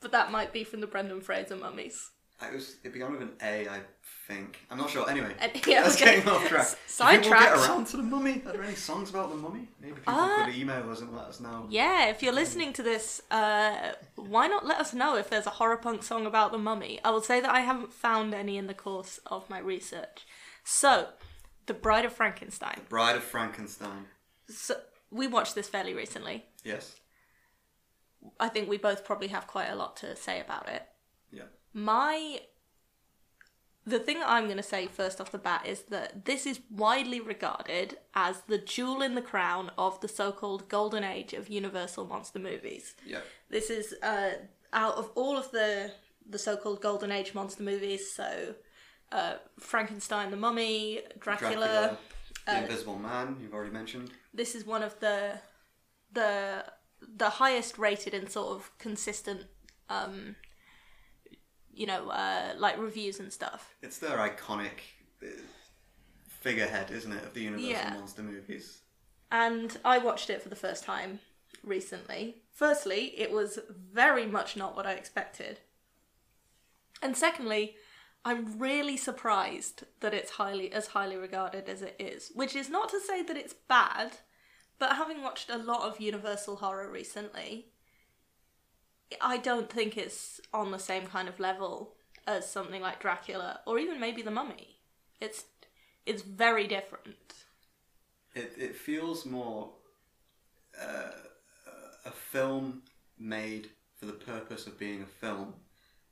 but 0.00 0.12
that 0.12 0.30
might 0.30 0.52
be 0.52 0.62
from 0.62 0.82
the 0.82 0.86
Brendan 0.86 1.22
Fraser 1.22 1.56
mummies. 1.56 2.10
It 2.48 2.54
was. 2.54 2.76
It 2.84 2.92
began 2.92 3.12
with 3.12 3.22
an 3.22 3.32
A, 3.42 3.68
I 3.68 3.80
think. 4.26 4.58
I'm 4.70 4.78
not 4.78 4.90
sure. 4.90 5.08
Anyway, 5.08 5.34
And- 5.38 5.52
yeah, 5.66 5.82
That's 5.82 5.96
okay. 5.96 6.16
getting 6.16 6.28
off 6.28 6.46
track. 6.48 6.62
S- 6.62 6.76
Do 6.98 7.04
you 7.04 7.20
we'll 7.20 7.30
get 7.30 7.52
around 7.52 7.86
to 7.88 7.96
the 7.98 8.02
mummy? 8.02 8.42
Are 8.46 8.52
there 8.52 8.62
any 8.62 8.74
songs 8.74 9.10
about 9.10 9.30
the 9.30 9.36
mummy? 9.36 9.68
Maybe 9.80 9.94
people 9.94 10.14
Uh, 10.14 10.44
could 10.46 10.54
email 10.54 10.88
us 10.90 11.00
and 11.00 11.14
let 11.14 11.26
us 11.26 11.40
know. 11.40 11.66
Yeah, 11.70 12.06
if 12.06 12.22
you're 12.22 12.32
listening 12.32 12.72
to 12.74 12.82
this, 12.82 13.20
uh, 13.30 13.92
why 14.16 14.46
not 14.46 14.64
let 14.64 14.78
us 14.80 14.92
know 14.94 15.16
if 15.16 15.28
there's 15.30 15.46
a 15.46 15.50
horror 15.50 15.76
punk 15.76 16.02
song 16.02 16.26
about 16.26 16.52
the 16.52 16.58
mummy? 16.58 17.00
I 17.04 17.10
will 17.10 17.22
say 17.22 17.40
that 17.40 17.50
I 17.50 17.60
haven't 17.60 17.92
found 17.92 18.32
any 18.34 18.56
in 18.56 18.66
the 18.66 18.74
course 18.74 19.18
of 19.26 19.48
my 19.50 19.58
research. 19.58 20.26
So, 20.64 21.10
The 21.66 21.74
Bride 21.74 22.04
of 22.04 22.12
Frankenstein. 22.12 22.82
Bride 22.88 23.16
of 23.16 23.24
Frankenstein. 23.24 24.06
So, 24.48 24.80
we 25.10 25.26
watched 25.26 25.54
this 25.54 25.68
fairly 25.68 25.94
recently. 25.94 26.46
Yes. 26.64 26.96
I 28.40 28.48
think 28.48 28.68
we 28.70 28.78
both 28.78 29.04
probably 29.04 29.28
have 29.28 29.46
quite 29.46 29.68
a 29.68 29.74
lot 29.74 29.96
to 29.98 30.16
say 30.16 30.40
about 30.40 30.68
it. 30.68 30.82
Yeah. 31.30 31.44
My 31.74 32.40
the 33.86 33.98
thing 33.98 34.22
I'm 34.24 34.44
going 34.44 34.56
to 34.56 34.62
say 34.62 34.86
first 34.86 35.20
off 35.20 35.30
the 35.30 35.38
bat 35.38 35.66
is 35.66 35.82
that 35.82 36.24
this 36.24 36.46
is 36.46 36.60
widely 36.70 37.20
regarded 37.20 37.98
as 38.14 38.40
the 38.46 38.56
jewel 38.56 39.02
in 39.02 39.14
the 39.14 39.20
crown 39.20 39.70
of 39.76 40.00
the 40.00 40.08
so-called 40.08 40.70
golden 40.70 41.04
age 41.04 41.34
of 41.34 41.50
Universal 41.50 42.06
monster 42.06 42.38
movies. 42.38 42.94
Yeah. 43.04 43.20
This 43.50 43.68
is 43.68 43.94
uh, 44.02 44.30
out 44.72 44.96
of 44.96 45.10
all 45.14 45.36
of 45.36 45.50
the 45.50 45.92
the 46.28 46.38
so-called 46.38 46.80
golden 46.80 47.12
age 47.12 47.34
monster 47.34 47.62
movies. 47.62 48.10
So, 48.10 48.54
uh, 49.12 49.34
Frankenstein, 49.58 50.30
the 50.30 50.38
Mummy, 50.38 51.00
Dracula. 51.20 51.52
Dracula, 51.52 51.98
The 52.46 52.52
uh, 52.52 52.60
Invisible 52.62 52.98
Man, 52.98 53.36
you've 53.40 53.52
already 53.52 53.72
mentioned. 53.72 54.10
This 54.32 54.54
is 54.54 54.64
one 54.64 54.82
of 54.82 54.98
the 55.00 55.40
the 56.12 56.64
the 57.16 57.28
highest 57.28 57.78
rated 57.78 58.14
and 58.14 58.30
sort 58.30 58.56
of 58.56 58.70
consistent, 58.78 59.44
um, 59.90 60.36
you 61.74 61.86
know, 61.86 62.08
uh, 62.08 62.54
like 62.58 62.78
reviews 62.78 63.20
and 63.20 63.32
stuff. 63.32 63.74
It's 63.82 63.98
their 63.98 64.18
iconic 64.18 64.80
uh, 65.22 65.26
figurehead, 66.28 66.90
isn't 66.90 67.12
it, 67.12 67.24
of 67.24 67.34
the 67.34 67.40
Universal 67.42 67.70
Yeah. 67.70 67.90
monster 67.94 68.22
movies? 68.22 68.80
And 69.30 69.76
I 69.84 69.98
watched 69.98 70.30
it 70.30 70.42
for 70.42 70.48
the 70.48 70.56
first 70.56 70.84
time 70.84 71.20
recently. 71.62 72.42
Firstly, 72.52 73.18
it 73.18 73.30
was 73.30 73.58
very 73.68 74.26
much 74.26 74.56
not 74.56 74.76
what 74.76 74.86
I 74.86 74.92
expected. 74.92 75.60
And 77.02 77.16
secondly, 77.16 77.76
I'm 78.24 78.58
really 78.58 78.96
surprised 78.96 79.84
that 80.00 80.14
it's 80.14 80.32
highly 80.32 80.72
as 80.72 80.88
highly 80.88 81.16
regarded 81.16 81.68
as 81.68 81.82
it 81.82 81.96
is, 81.98 82.30
which 82.34 82.54
is 82.56 82.70
not 82.70 82.88
to 82.90 83.00
say 83.00 83.22
that 83.22 83.36
it's 83.36 83.52
bad, 83.52 84.18
but 84.78 84.96
having 84.96 85.22
watched 85.22 85.50
a 85.50 85.58
lot 85.58 85.82
of 85.82 86.00
Universal 86.00 86.56
horror 86.56 86.90
recently, 86.90 87.72
I 89.20 89.36
don't 89.38 89.70
think 89.70 89.96
it's 89.96 90.40
on 90.52 90.70
the 90.70 90.78
same 90.78 91.06
kind 91.06 91.28
of 91.28 91.40
level 91.40 91.94
as 92.26 92.50
something 92.50 92.80
like 92.80 93.00
Dracula 93.00 93.60
or 93.66 93.78
even 93.78 94.00
maybe 94.00 94.22
The 94.22 94.30
Mummy. 94.30 94.78
It's 95.20 95.44
it's 96.06 96.22
very 96.22 96.66
different. 96.66 97.34
It, 98.34 98.52
it 98.58 98.76
feels 98.76 99.24
more 99.24 99.70
uh, 100.80 101.10
a 102.04 102.10
film 102.10 102.82
made 103.18 103.70
for 103.96 104.06
the 104.06 104.12
purpose 104.12 104.66
of 104.66 104.78
being 104.78 105.02
a 105.02 105.06
film. 105.06 105.54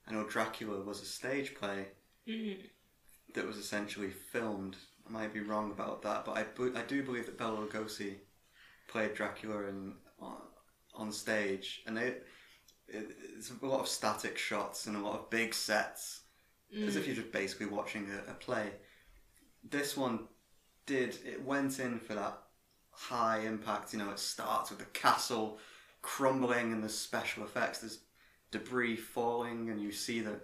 I 0.07 0.13
know 0.13 0.25
Dracula 0.25 0.81
was 0.83 1.03
a 1.03 1.07
stage 1.07 1.55
play 1.55 1.89
that 3.35 3.47
was 3.47 3.57
essentially 3.57 4.11
filmed. 4.11 4.77
I 5.07 5.11
might 5.11 5.35
be 5.35 5.41
wrong 5.41 5.73
about 5.73 6.03
that, 6.03 6.25
but 6.25 6.33
I, 6.33 6.45
I 6.79 6.83
do 6.83 7.03
believe 7.03 7.27
that 7.27 7.39
Bela 7.39 7.59
Lugosi 7.59 8.15
played 8.89 9.15
Dracula 9.15 9.67
in, 9.69 9.95
on, 10.21 10.37
on 10.95 11.13
stage, 11.13 11.83
and 11.87 11.99
it, 11.99 12.27
it's 12.93 13.51
a 13.51 13.67
lot 13.67 13.81
of 13.81 13.89
static 13.89 14.39
shots 14.39 14.87
and 14.87 14.97
a 14.97 15.01
lot 15.01 15.19
of 15.19 15.31
big 15.31 15.55
sets, 15.55 16.21
as 16.87 16.97
if 16.97 17.05
mm. 17.05 17.07
you're 17.09 17.17
just 17.17 17.33
basically 17.33 17.67
watching 17.67 18.09
a, 18.11 18.31
a 18.31 18.35
play. 18.35 18.71
This 19.69 19.97
one 19.97 20.29
did 20.87 21.19
it 21.25 21.45
went 21.45 21.79
in 21.79 21.99
for 21.99 22.15
that 22.15 22.39
high 22.91 23.41
impact. 23.41 23.93
You 23.93 24.01
know, 24.01 24.11
it 24.11 24.19
starts 24.19 24.71
with 24.71 24.79
the 24.79 24.87
castle 24.87 25.59
crumbling 26.03 26.73
and 26.73 26.83
there's 26.83 26.97
special 26.97 27.45
effects. 27.45 27.79
There's 27.79 28.01
debris 28.51 28.97
falling, 28.97 29.71
and 29.71 29.81
you 29.81 29.93
see 29.93 30.21
the 30.21 30.41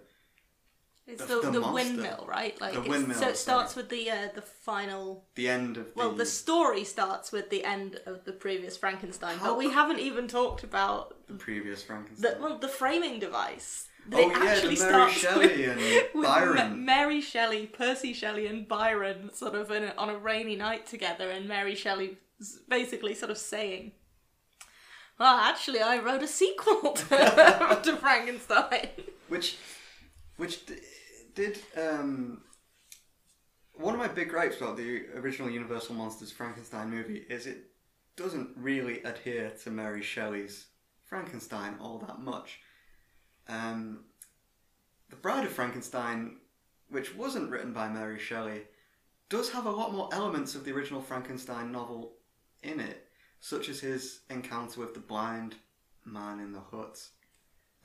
It's 1.09 1.25
The- 1.25 1.41
the, 1.41 1.51
the 1.51 1.59
the, 1.59 1.71
windmill, 1.71 2.25
right? 2.27 2.59
Like 2.61 2.73
The 2.73 2.81
windmill, 2.81 3.17
So 3.17 3.27
it 3.29 3.37
starts 3.37 3.73
sorry. 3.73 3.83
with 3.83 3.89
the 3.89 4.11
uh, 4.11 4.27
the 4.35 4.41
final. 4.41 5.25
the 5.35 5.49
end 5.49 5.77
of 5.77 5.87
Well, 5.95 6.11
the, 6.11 6.25
story 6.25 6.83
starts 6.83 7.31
with 7.31 7.49
the 7.49 7.63
end 7.65 7.99
of 8.05 8.25
the 8.25 8.31
previous 8.31 8.77
Frankenstein, 8.77 9.37
How- 9.39 9.47
but 9.49 9.57
we 9.57 9.69
haven't 9.71 9.99
even 9.99 10.27
talked 10.27 10.63
about 10.63 11.15
the 11.27 11.33
previous 11.33 11.83
Frankenstein. 11.83 12.33
the 12.35 12.41
well 12.41 12.57
the 12.59 12.67
framing 12.67 13.19
device. 13.19 13.87
That 14.07 14.17
oh 14.21 14.29
it 14.29 14.37
yeah, 14.43 14.49
actually 14.51 14.75
Mary 14.77 14.89
starts 14.91 15.13
Shelley 15.13 15.47
with, 15.67 16.11
and 16.13 16.23
Byron. 16.23 16.69
Ma- 16.69 16.75
Mary 16.93 17.21
Shelley, 17.21 17.65
Percy 17.67 18.13
Shelley, 18.13 18.47
and 18.47 18.67
Byron 18.67 19.29
sort 19.33 19.55
of 19.55 19.69
in 19.71 19.83
a, 19.83 19.93
on 19.97 20.09
a 20.09 20.17
rainy 20.17 20.55
night 20.55 20.85
together, 20.87 21.29
and 21.29 21.47
Mary 21.47 21.75
Shelley 21.75 22.17
basically 22.69 23.13
sort 23.13 23.29
of 23.31 23.37
saying. 23.37 23.91
Well, 25.19 25.35
actually, 25.37 25.81
I 25.81 25.99
wrote 25.99 26.23
a 26.23 26.27
sequel 26.27 26.93
to, 26.93 27.79
to 27.83 27.97
Frankenstein. 27.97 28.87
which 29.27 29.57
which 30.37 30.61
did 31.39 31.57
um 31.77 32.41
one 33.73 33.93
of 33.93 33.99
my 33.99 34.09
big 34.09 34.27
gripes 34.27 34.57
about 34.57 34.75
the 34.75 35.05
original 35.15 35.49
Universal 35.49 35.95
Monsters 35.95 36.33
Frankenstein 36.33 36.89
movie 36.89 37.25
is 37.29 37.47
it 37.47 37.69
doesn't 38.17 38.49
really 38.57 39.01
adhere 39.03 39.51
to 39.63 39.71
Mary 39.71 40.01
Shelley's 40.01 40.65
Frankenstein 41.05 41.77
all 41.79 41.97
that 41.99 42.19
much. 42.19 42.59
Um, 43.47 44.01
the 45.09 45.15
Bride 45.15 45.45
of 45.45 45.53
Frankenstein, 45.53 46.39
which 46.89 47.15
wasn't 47.15 47.49
written 47.49 47.71
by 47.71 47.87
Mary 47.87 48.19
Shelley, 48.19 48.63
does 49.29 49.49
have 49.51 49.65
a 49.65 49.71
lot 49.71 49.93
more 49.93 50.09
elements 50.11 50.55
of 50.55 50.65
the 50.65 50.73
original 50.73 51.01
Frankenstein 51.01 51.71
novel 51.71 52.15
in 52.61 52.81
it, 52.81 53.07
such 53.39 53.69
as 53.69 53.79
his 53.79 54.19
encounter 54.29 54.81
with 54.81 54.93
the 54.93 54.99
blind 54.99 55.55
man 56.03 56.41
in 56.41 56.51
the 56.51 56.59
hut. 56.59 56.99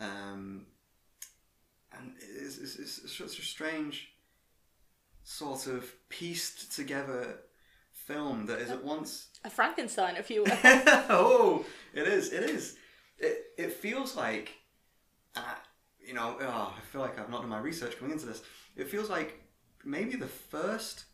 Um, 0.00 0.66
and 1.98 2.12
it's, 2.20 2.58
it's, 2.58 2.76
it's 2.76 3.16
such 3.16 3.38
a 3.38 3.42
strange 3.42 4.10
sort 5.22 5.66
of 5.66 5.90
pieced 6.08 6.72
together 6.74 7.40
film 7.92 8.46
that 8.46 8.58
is 8.58 8.70
at 8.70 8.84
once 8.84 9.28
A 9.44 9.50
Frankenstein, 9.50 10.16
if 10.16 10.30
you 10.30 10.42
will. 10.42 10.52
oh 11.08 11.64
it 11.94 12.06
is 12.06 12.32
it 12.32 12.44
is. 12.44 12.76
It, 13.18 13.44
it 13.56 13.72
feels 13.72 14.16
like 14.16 14.52
uh, 15.36 15.54
you 15.98 16.14
know 16.14 16.36
oh, 16.40 16.74
I 16.76 16.80
feel 16.92 17.00
like 17.00 17.18
I've 17.18 17.30
not 17.30 17.40
done 17.40 17.50
my 17.50 17.58
research 17.58 17.98
coming 17.98 18.12
into 18.12 18.26
this. 18.26 18.42
It 18.76 18.88
feels 18.88 19.08
like 19.08 19.40
maybe 19.84 20.16
the 20.16 20.26
first 20.26 21.04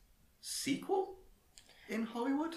sequel 0.41 1.19
in 1.89 2.05
Hollywood? 2.05 2.55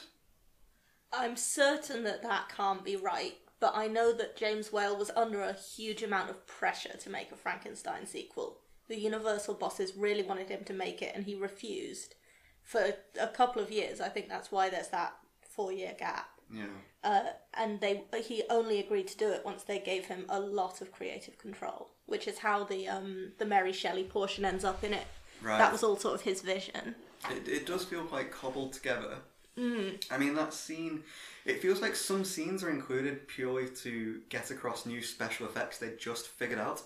I'm 1.12 1.36
certain 1.36 2.04
that 2.04 2.24
that 2.24 2.50
can't 2.56 2.84
be 2.84 2.96
right, 2.96 3.36
but 3.64 3.78
I 3.78 3.88
know 3.88 4.12
that 4.12 4.36
James 4.36 4.74
Whale 4.74 4.98
was 4.98 5.10
under 5.16 5.42
a 5.42 5.54
huge 5.54 6.04
amount 6.04 6.30
of 6.30 6.46
pressure 6.46 6.98
to 6.98 7.10
make 7.10 7.32
a 7.32 7.38
Frankenstein 7.38 8.06
sequel. 8.06 8.58
The 8.90 9.00
Universal 9.00 9.54
bosses 9.54 9.96
really 9.96 10.22
wanted 10.22 10.50
him 10.50 10.66
to 10.66 10.74
make 10.74 11.02
it, 11.02 11.14
and 11.16 11.24
he 11.24 11.34
refused 11.34 12.16
for 12.62 12.94
a 13.18 13.28
couple 13.28 13.62
of 13.62 13.72
years. 13.72 14.02
I 14.02 14.10
think 14.10 14.28
that's 14.28 14.52
why 14.52 14.70
there's 14.70 14.90
that 14.90 15.14
four-year 15.50 15.96
gap. 15.98 16.28
yeah 16.54 16.76
Uh, 17.06 17.24
and 17.54 17.80
they 17.80 18.04
he 18.30 18.44
only 18.50 18.82
agreed 18.82 19.08
to 19.08 19.18
do 19.18 19.30
it 19.30 19.46
once 19.46 19.64
they 19.64 19.80
gave 19.80 20.08
him 20.08 20.26
a 20.28 20.42
lot 20.42 20.82
of 20.82 20.92
creative 20.92 21.38
control, 21.38 21.92
which 22.06 22.28
is 22.28 22.40
how 22.40 22.66
the 22.66 22.90
um 22.90 23.32
the 23.38 23.46
Mary 23.46 23.72
Shelley 23.72 24.04
portion 24.04 24.44
ends 24.44 24.66
up 24.66 24.84
in 24.84 24.94
it. 24.94 25.08
right 25.42 25.58
That 25.58 25.72
was 25.72 25.84
all 25.84 25.96
sort 25.96 26.16
of 26.16 26.22
his 26.22 26.42
vision. 26.42 26.96
It, 27.32 27.48
it 27.48 27.66
does 27.66 27.86
feel 27.86 28.04
quite 28.04 28.30
cobbled 28.30 28.74
together. 28.74 29.20
Mm. 29.58 30.04
I 30.12 30.18
mean, 30.18 30.36
that 30.36 30.54
scene, 30.54 31.04
it 31.46 31.62
feels 31.62 31.82
like 31.82 31.96
some 31.96 32.24
scenes 32.26 32.64
are 32.64 32.70
included 32.70 33.28
purely 33.28 33.68
to 33.84 34.22
get 34.30 34.52
across 34.52 34.86
new 34.86 35.02
special 35.02 35.46
effects 35.46 35.78
they 35.78 35.92
just 36.00 36.28
figured 36.28 36.60
out. 36.60 36.82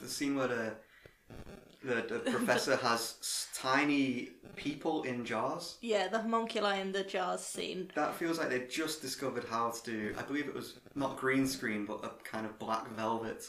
The 0.00 0.08
scene 0.08 0.34
where 0.36 0.48
the, 0.48 0.72
the, 1.82 1.94
the 2.08 2.18
professor 2.30 2.76
has 2.76 3.48
tiny 3.54 4.30
people 4.56 5.02
in 5.02 5.24
jars. 5.24 5.76
Yeah, 5.82 6.08
the 6.08 6.20
homunculi 6.20 6.80
in 6.80 6.92
the 6.92 7.04
jars 7.04 7.42
scene. 7.42 7.90
That 7.94 8.14
feels 8.14 8.38
like 8.38 8.48
they 8.48 8.60
just 8.60 9.02
discovered 9.02 9.44
how 9.44 9.70
to 9.70 9.90
do, 9.90 10.14
I 10.18 10.22
believe 10.22 10.48
it 10.48 10.54
was 10.54 10.78
not 10.94 11.18
green 11.18 11.46
screen, 11.46 11.84
but 11.84 12.04
a 12.04 12.10
kind 12.24 12.46
of 12.46 12.58
black 12.58 12.88
velvet 12.92 13.46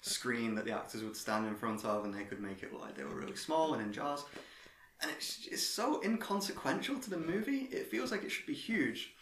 screen 0.00 0.54
that 0.54 0.64
the 0.64 0.72
actors 0.72 1.02
would 1.02 1.16
stand 1.16 1.46
in 1.46 1.54
front 1.54 1.84
of 1.84 2.04
and 2.04 2.14
they 2.14 2.24
could 2.24 2.40
make 2.40 2.62
it 2.62 2.72
look 2.72 2.82
like 2.82 2.96
they 2.96 3.04
were 3.04 3.14
really 3.14 3.36
small 3.36 3.74
and 3.74 3.82
in 3.82 3.92
jars. 3.92 4.24
And 5.04 5.12
it's, 5.12 5.46
it's 5.52 5.62
so 5.62 6.00
inconsequential 6.02 6.98
to 6.98 7.10
the 7.10 7.18
movie, 7.18 7.68
it 7.70 7.90
feels 7.90 8.10
like 8.10 8.24
it 8.24 8.30
should 8.30 8.46
be 8.46 8.54
huge. 8.54 9.12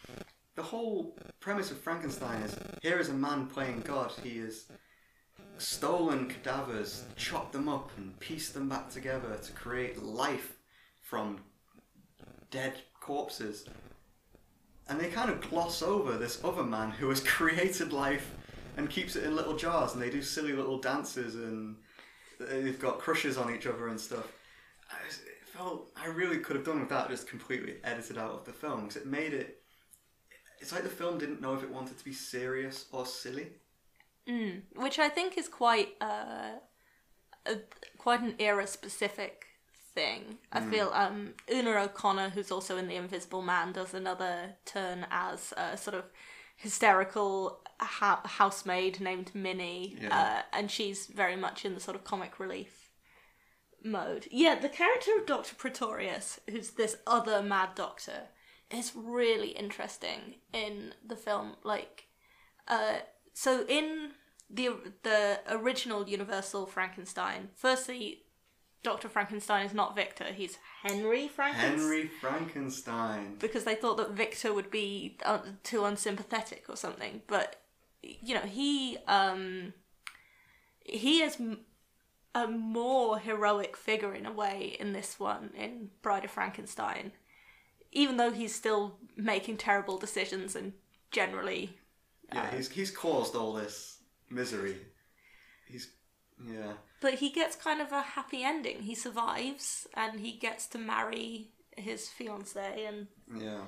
The 0.55 0.63
whole 0.63 1.17
premise 1.41 1.71
of 1.71 1.81
Frankenstein 1.81 2.41
is 2.41 2.55
here 2.81 2.99
is 2.99 3.09
a 3.09 3.13
man 3.13 3.47
playing 3.47 3.81
God. 3.81 4.13
He 4.23 4.37
has 4.37 4.67
stolen 5.57 6.29
cadavers, 6.29 7.03
chopped 7.17 7.51
them 7.51 7.67
up, 7.67 7.91
and 7.97 8.17
pieced 8.21 8.53
them 8.53 8.69
back 8.69 8.89
together 8.91 9.35
to 9.35 9.51
create 9.51 10.01
life 10.01 10.55
from 11.01 11.41
dead 12.49 12.75
corpses. 13.01 13.65
And 14.87 14.97
they 14.97 15.09
kind 15.09 15.29
of 15.29 15.41
gloss 15.49 15.81
over 15.81 16.17
this 16.17 16.39
other 16.45 16.63
man 16.63 16.91
who 16.91 17.09
has 17.09 17.19
created 17.25 17.91
life 17.91 18.33
and 18.77 18.89
keeps 18.89 19.17
it 19.17 19.25
in 19.25 19.35
little 19.35 19.57
jars, 19.57 19.91
and 19.91 20.01
they 20.01 20.09
do 20.09 20.21
silly 20.21 20.53
little 20.53 20.79
dances 20.79 21.35
and 21.35 21.75
they've 22.39 22.79
got 22.79 22.99
crushes 22.99 23.37
on 23.37 23.53
each 23.53 23.67
other 23.67 23.89
and 23.89 23.99
stuff. 23.99 24.31
It 25.07 25.22
felt 25.55 25.91
I 25.95 26.07
really 26.07 26.39
could 26.39 26.55
have 26.55 26.65
done 26.65 26.79
without 26.79 27.09
just 27.09 27.27
completely 27.27 27.75
edited 27.83 28.17
out 28.17 28.31
of 28.31 28.45
the 28.45 28.53
film 28.53 28.81
because 28.81 28.97
it 28.97 29.05
made 29.05 29.33
it. 29.33 29.61
It's 30.59 30.71
like 30.71 30.83
the 30.83 30.89
film 30.89 31.17
didn't 31.17 31.41
know 31.41 31.53
if 31.55 31.63
it 31.63 31.69
wanted 31.69 31.97
to 31.97 32.05
be 32.05 32.13
serious 32.13 32.85
or 32.91 33.05
silly. 33.05 33.47
Mm, 34.27 34.61
which 34.75 34.99
I 34.99 35.09
think 35.09 35.37
is 35.37 35.49
quite 35.49 35.89
uh, 36.01 36.51
a, 37.45 37.55
quite 37.97 38.21
an 38.21 38.35
era 38.39 38.65
specific 38.65 39.45
thing. 39.93 40.37
I 40.51 40.61
feel 40.61 40.89
um, 40.93 41.33
Una 41.51 41.83
O'Connor, 41.83 42.29
who's 42.29 42.49
also 42.51 42.77
in 42.77 42.87
The 42.87 42.95
Invisible 42.95 43.41
Man, 43.41 43.73
does 43.73 43.93
another 43.93 44.55
turn 44.65 45.05
as 45.11 45.53
a 45.57 45.77
sort 45.77 45.95
of 45.95 46.05
hysterical 46.55 47.59
ha- 47.79 48.21
housemaid 48.25 49.01
named 49.01 49.31
Minnie, 49.35 49.97
Yeah. 50.01 50.17
uh, 50.17 50.41
and 50.57 50.71
she's 50.71 51.07
very 51.07 51.35
much 51.35 51.65
in 51.65 51.73
the 51.73 51.79
sort 51.81 51.95
of 51.95 52.03
comic 52.05 52.39
relief 52.39 52.82
mode. 53.83 54.27
Yeah, 54.31 54.55
the 54.59 54.69
character 54.69 55.11
of 55.19 55.25
Doctor 55.25 55.55
Pretorius, 55.55 56.39
who's 56.49 56.71
this 56.71 56.97
other 57.05 57.41
mad 57.41 57.69
doctor, 57.75 58.29
is 58.71 58.93
really 58.95 59.49
interesting 59.49 60.35
in 60.51 60.93
the 61.05 61.15
film. 61.15 61.55
Like, 61.63 62.07
uh, 62.67 62.99
so 63.33 63.65
in 63.67 64.11
the 64.49 64.69
the 65.03 65.39
original 65.49 66.07
Universal 66.07 66.67
Frankenstein, 66.67 67.49
firstly, 67.55 68.23
Doctor 68.83 69.09
Frankenstein 69.09 69.65
is 69.65 69.73
not 69.73 69.95
Victor; 69.95 70.25
he's 70.25 70.57
Henry 70.83 71.27
Frankenstein 71.27 71.77
Henry 71.79 72.11
Frankenstein. 72.21 73.35
because 73.39 73.63
they 73.63 73.75
thought 73.75 73.97
that 73.97 74.11
Victor 74.11 74.53
would 74.53 74.71
be 74.71 75.17
uh, 75.25 75.39
too 75.63 75.85
unsympathetic 75.85 76.65
or 76.69 76.75
something. 76.75 77.21
But 77.27 77.61
you 78.01 78.33
know, 78.35 78.41
he 78.41 78.97
um, 79.07 79.73
he 80.83 81.21
is 81.21 81.37
a 82.35 82.47
more 82.47 83.19
heroic 83.19 83.77
figure 83.77 84.13
in 84.13 84.25
a 84.25 84.31
way 84.31 84.75
in 84.79 84.93
this 84.93 85.19
one 85.19 85.51
in 85.55 85.89
Bride 86.01 86.25
of 86.25 86.31
Frankenstein, 86.31 87.11
even 87.91 88.17
though 88.17 88.31
he's 88.31 88.55
still 88.55 88.97
making 89.15 89.57
terrible 89.57 89.97
decisions 89.97 90.55
and 90.55 90.73
generally. 91.11 91.77
Yeah, 92.33 92.43
uh, 92.43 92.55
he's 92.55 92.69
he's 92.69 92.91
caused 92.91 93.35
all 93.35 93.53
this 93.53 93.99
misery. 94.29 94.77
He's 95.67 95.89
yeah. 96.43 96.73
But 97.01 97.15
he 97.15 97.29
gets 97.29 97.55
kind 97.55 97.81
of 97.81 97.91
a 97.91 98.01
happy 98.01 98.43
ending. 98.43 98.81
He 98.83 98.95
survives 98.95 99.87
and 99.93 100.19
he 100.19 100.31
gets 100.33 100.67
to 100.67 100.77
marry 100.77 101.49
his 101.77 102.09
fiancee 102.09 102.85
and 102.87 103.07
Yeah. 103.37 103.61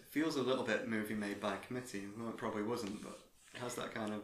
It 0.00 0.08
feels 0.08 0.36
a 0.36 0.42
little 0.42 0.64
bit 0.64 0.88
movie 0.88 1.14
made 1.14 1.40
by 1.40 1.56
committee. 1.56 2.04
Well, 2.18 2.30
it 2.30 2.36
probably 2.36 2.62
wasn't, 2.62 3.02
but 3.02 3.18
it 3.54 3.60
has 3.60 3.74
that 3.76 3.94
kind 3.94 4.12
of. 4.12 4.22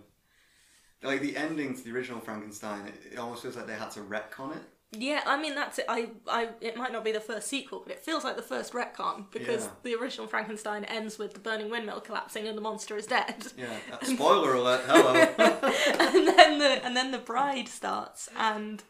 Like 1.02 1.20
the 1.20 1.36
ending 1.36 1.76
to 1.76 1.82
the 1.84 1.92
original 1.92 2.20
Frankenstein, 2.20 2.86
it, 2.88 3.12
it 3.14 3.18
almost 3.18 3.42
feels 3.42 3.56
like 3.56 3.66
they 3.66 3.74
had 3.74 3.90
to 3.92 4.00
retcon 4.00 4.56
it. 4.56 4.62
Yeah, 4.90 5.20
I 5.26 5.40
mean 5.40 5.54
that's 5.54 5.78
it. 5.78 5.84
I, 5.88 6.08
I, 6.26 6.48
it 6.62 6.76
might 6.76 6.92
not 6.92 7.04
be 7.04 7.12
the 7.12 7.20
first 7.20 7.46
sequel, 7.48 7.80
but 7.84 7.92
it 7.92 8.00
feels 8.00 8.24
like 8.24 8.36
the 8.36 8.42
first 8.42 8.72
retcon 8.72 9.30
because 9.30 9.64
Yeah. 9.66 9.70
the 9.82 9.94
original 9.96 10.26
Frankenstein 10.26 10.84
ends 10.84 11.18
with 11.18 11.34
the 11.34 11.40
burning 11.40 11.70
windmill 11.70 12.00
collapsing 12.00 12.48
and 12.48 12.56
the 12.56 12.62
monster 12.62 12.96
is 12.96 13.06
dead. 13.06 13.46
Yeah. 13.56 13.76
spoiler 14.02 14.54
alert. 14.54 14.80
Hello. 14.86 15.12
and 15.14 16.26
then 16.28 16.58
the 16.58 16.84
and 16.84 16.96
then 16.96 17.10
the 17.10 17.18
bride 17.18 17.68
starts, 17.68 18.30
and 18.36 18.82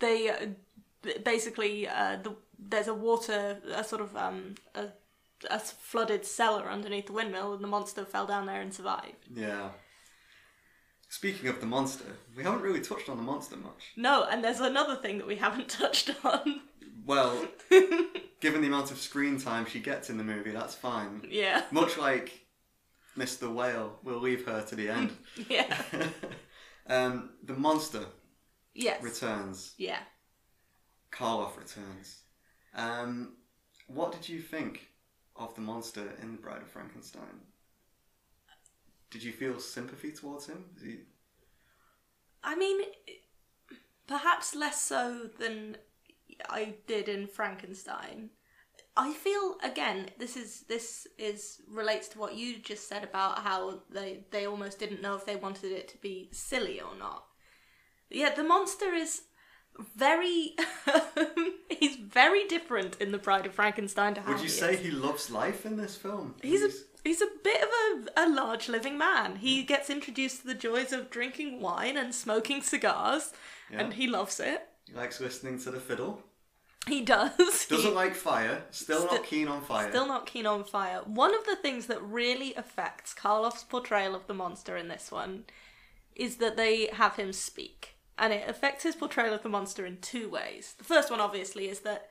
they 0.00 0.28
uh, 0.28 0.46
basically 1.24 1.88
uh, 1.88 2.18
the 2.22 2.34
there's 2.58 2.88
a 2.88 2.94
water 2.94 3.58
a 3.74 3.84
sort 3.84 4.00
of 4.02 4.16
um 4.16 4.56
a, 4.74 4.86
a 5.50 5.58
flooded 5.60 6.24
cellar 6.26 6.68
underneath 6.68 7.06
the 7.06 7.12
windmill, 7.12 7.54
and 7.54 7.62
the 7.62 7.68
monster 7.68 8.04
fell 8.04 8.26
down 8.26 8.46
there 8.46 8.60
and 8.60 8.74
survived. 8.74 9.24
yeah. 9.32 9.68
Speaking 11.08 11.48
of 11.48 11.60
the 11.60 11.66
monster, 11.66 12.04
we 12.36 12.42
haven't 12.42 12.62
really 12.62 12.80
touched 12.80 13.08
on 13.08 13.16
the 13.16 13.22
monster 13.22 13.56
much. 13.56 13.92
No, 13.96 14.24
and 14.30 14.42
there's 14.42 14.60
another 14.60 14.96
thing 14.96 15.18
that 15.18 15.26
we 15.26 15.36
haven't 15.36 15.68
touched 15.82 16.10
on. 16.24 16.60
Well, 17.06 17.46
given 18.40 18.60
the 18.60 18.66
amount 18.66 18.90
of 18.90 18.98
screen 18.98 19.38
time 19.38 19.66
she 19.66 19.78
gets 19.80 20.10
in 20.10 20.18
the 20.18 20.24
movie, 20.24 20.50
that's 20.50 20.74
fine. 20.74 21.22
yeah, 21.30 21.62
Much 21.70 21.96
like 21.96 22.40
Mr. 23.16 23.52
Whale, 23.52 23.98
we'll 24.02 24.18
leave 24.20 24.44
her 24.46 24.62
to 24.62 24.74
the 24.74 24.88
end. 24.90 25.12
yeah, 25.48 25.76
um, 26.88 27.30
the 27.44 27.54
monster 27.54 28.04
yes, 28.74 29.00
returns. 29.02 29.74
yeah. 29.78 30.00
Karloff 31.12 31.56
returns. 31.56 32.22
Um, 32.74 33.36
what 33.86 34.12
did 34.12 34.28
you 34.28 34.40
think 34.40 34.88
of 35.36 35.54
the 35.54 35.60
monster 35.62 36.12
in 36.20 36.32
The 36.32 36.38
Bride 36.38 36.62
of 36.62 36.68
Frankenstein? 36.68 37.22
Did 39.10 39.22
you 39.22 39.32
feel 39.32 39.58
sympathy 39.60 40.12
towards 40.12 40.46
him? 40.46 40.64
He... 40.82 41.00
I 42.42 42.56
mean, 42.56 42.80
perhaps 44.06 44.54
less 44.54 44.80
so 44.82 45.30
than 45.38 45.76
I 46.48 46.74
did 46.86 47.08
in 47.08 47.26
Frankenstein. 47.26 48.30
I 48.98 49.12
feel 49.12 49.56
again 49.62 50.08
this 50.18 50.36
is 50.36 50.62
this 50.68 51.06
is 51.18 51.60
relates 51.68 52.08
to 52.08 52.18
what 52.18 52.34
you 52.34 52.58
just 52.58 52.88
said 52.88 53.04
about 53.04 53.40
how 53.40 53.82
they 53.90 54.24
they 54.30 54.46
almost 54.46 54.78
didn't 54.78 55.02
know 55.02 55.14
if 55.16 55.26
they 55.26 55.36
wanted 55.36 55.72
it 55.72 55.88
to 55.88 55.98
be 55.98 56.30
silly 56.32 56.80
or 56.80 56.96
not. 56.98 57.24
Yeah, 58.10 58.34
the 58.34 58.44
monster 58.44 58.94
is 58.94 59.22
very 59.94 60.56
he's 61.70 61.96
very 61.96 62.46
different 62.46 62.96
in 63.00 63.12
the 63.12 63.18
Bride 63.18 63.44
of 63.44 63.54
Frankenstein 63.54 64.14
to 64.14 64.22
how 64.22 64.32
Would 64.32 64.38
you 64.38 64.44
he 64.44 64.50
say 64.50 64.74
is. 64.74 64.80
he 64.80 64.90
loves 64.90 65.30
life 65.30 65.66
in 65.66 65.76
this 65.76 65.96
film? 65.96 66.34
He's 66.40 66.62
a 66.62 66.70
he's 67.06 67.22
a 67.22 67.28
bit 67.42 67.62
of 67.62 67.68
a, 68.16 68.26
a 68.26 68.28
large 68.28 68.68
living 68.68 68.98
man. 68.98 69.36
He 69.36 69.62
gets 69.62 69.90
introduced 69.90 70.42
to 70.42 70.46
the 70.46 70.54
joys 70.54 70.92
of 70.92 71.10
drinking 71.10 71.60
wine 71.60 71.96
and 71.96 72.14
smoking 72.14 72.62
cigars, 72.62 73.32
and 73.70 73.94
he 73.94 74.06
loves 74.06 74.40
it. 74.40 74.68
He 74.86 74.94
likes 74.94 75.20
listening 75.20 75.58
to 75.60 75.70
the 75.70 75.80
fiddle. 75.80 76.22
He 76.86 77.02
does. 77.02 77.66
Doesn't 77.68 77.94
like 77.94 78.14
fire. 78.14 78.62
Still 78.70 79.06
Sti- 79.06 79.16
not 79.16 79.24
keen 79.24 79.48
on 79.48 79.60
fire. 79.62 79.88
Still 79.90 80.06
not 80.06 80.26
keen 80.26 80.46
on 80.46 80.62
fire. 80.62 81.00
One 81.04 81.34
of 81.34 81.44
the 81.44 81.56
things 81.56 81.86
that 81.86 82.00
really 82.02 82.54
affects 82.54 83.12
Karloff's 83.12 83.64
portrayal 83.64 84.14
of 84.14 84.26
the 84.28 84.34
monster 84.34 84.76
in 84.76 84.88
this 84.88 85.10
one 85.10 85.44
is 86.14 86.36
that 86.36 86.56
they 86.56 86.88
have 86.92 87.16
him 87.16 87.32
speak. 87.32 87.96
And 88.18 88.32
it 88.32 88.48
affects 88.48 88.84
his 88.84 88.94
portrayal 88.94 89.34
of 89.34 89.42
the 89.42 89.48
monster 89.48 89.84
in 89.84 89.98
two 90.00 90.30
ways. 90.30 90.74
The 90.78 90.84
first 90.84 91.10
one, 91.10 91.20
obviously, 91.20 91.68
is 91.68 91.80
that, 91.80 92.08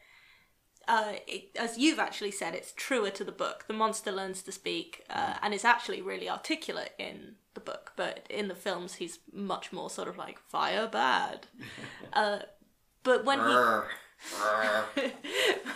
uh, 0.87 1.13
it, 1.27 1.55
as 1.59 1.77
you've 1.77 1.99
actually 1.99 2.31
said, 2.31 2.53
it's 2.53 2.73
truer 2.73 3.09
to 3.11 3.23
the 3.23 3.31
book. 3.31 3.65
The 3.67 3.73
monster 3.73 4.11
learns 4.11 4.41
to 4.43 4.51
speak 4.51 5.03
uh, 5.09 5.35
and 5.41 5.53
is 5.53 5.65
actually 5.65 6.01
really 6.01 6.29
articulate 6.29 6.93
in 6.99 7.35
the 7.53 7.59
book, 7.59 7.93
but 7.95 8.25
in 8.29 8.47
the 8.47 8.55
films, 8.55 8.95
he's 8.95 9.19
much 9.31 9.71
more 9.71 9.89
sort 9.89 10.07
of 10.07 10.17
like 10.17 10.39
fire 10.39 10.87
bad. 10.87 11.47
uh, 12.13 12.39
but 13.03 13.25
when 13.25 13.39
he 13.39 13.55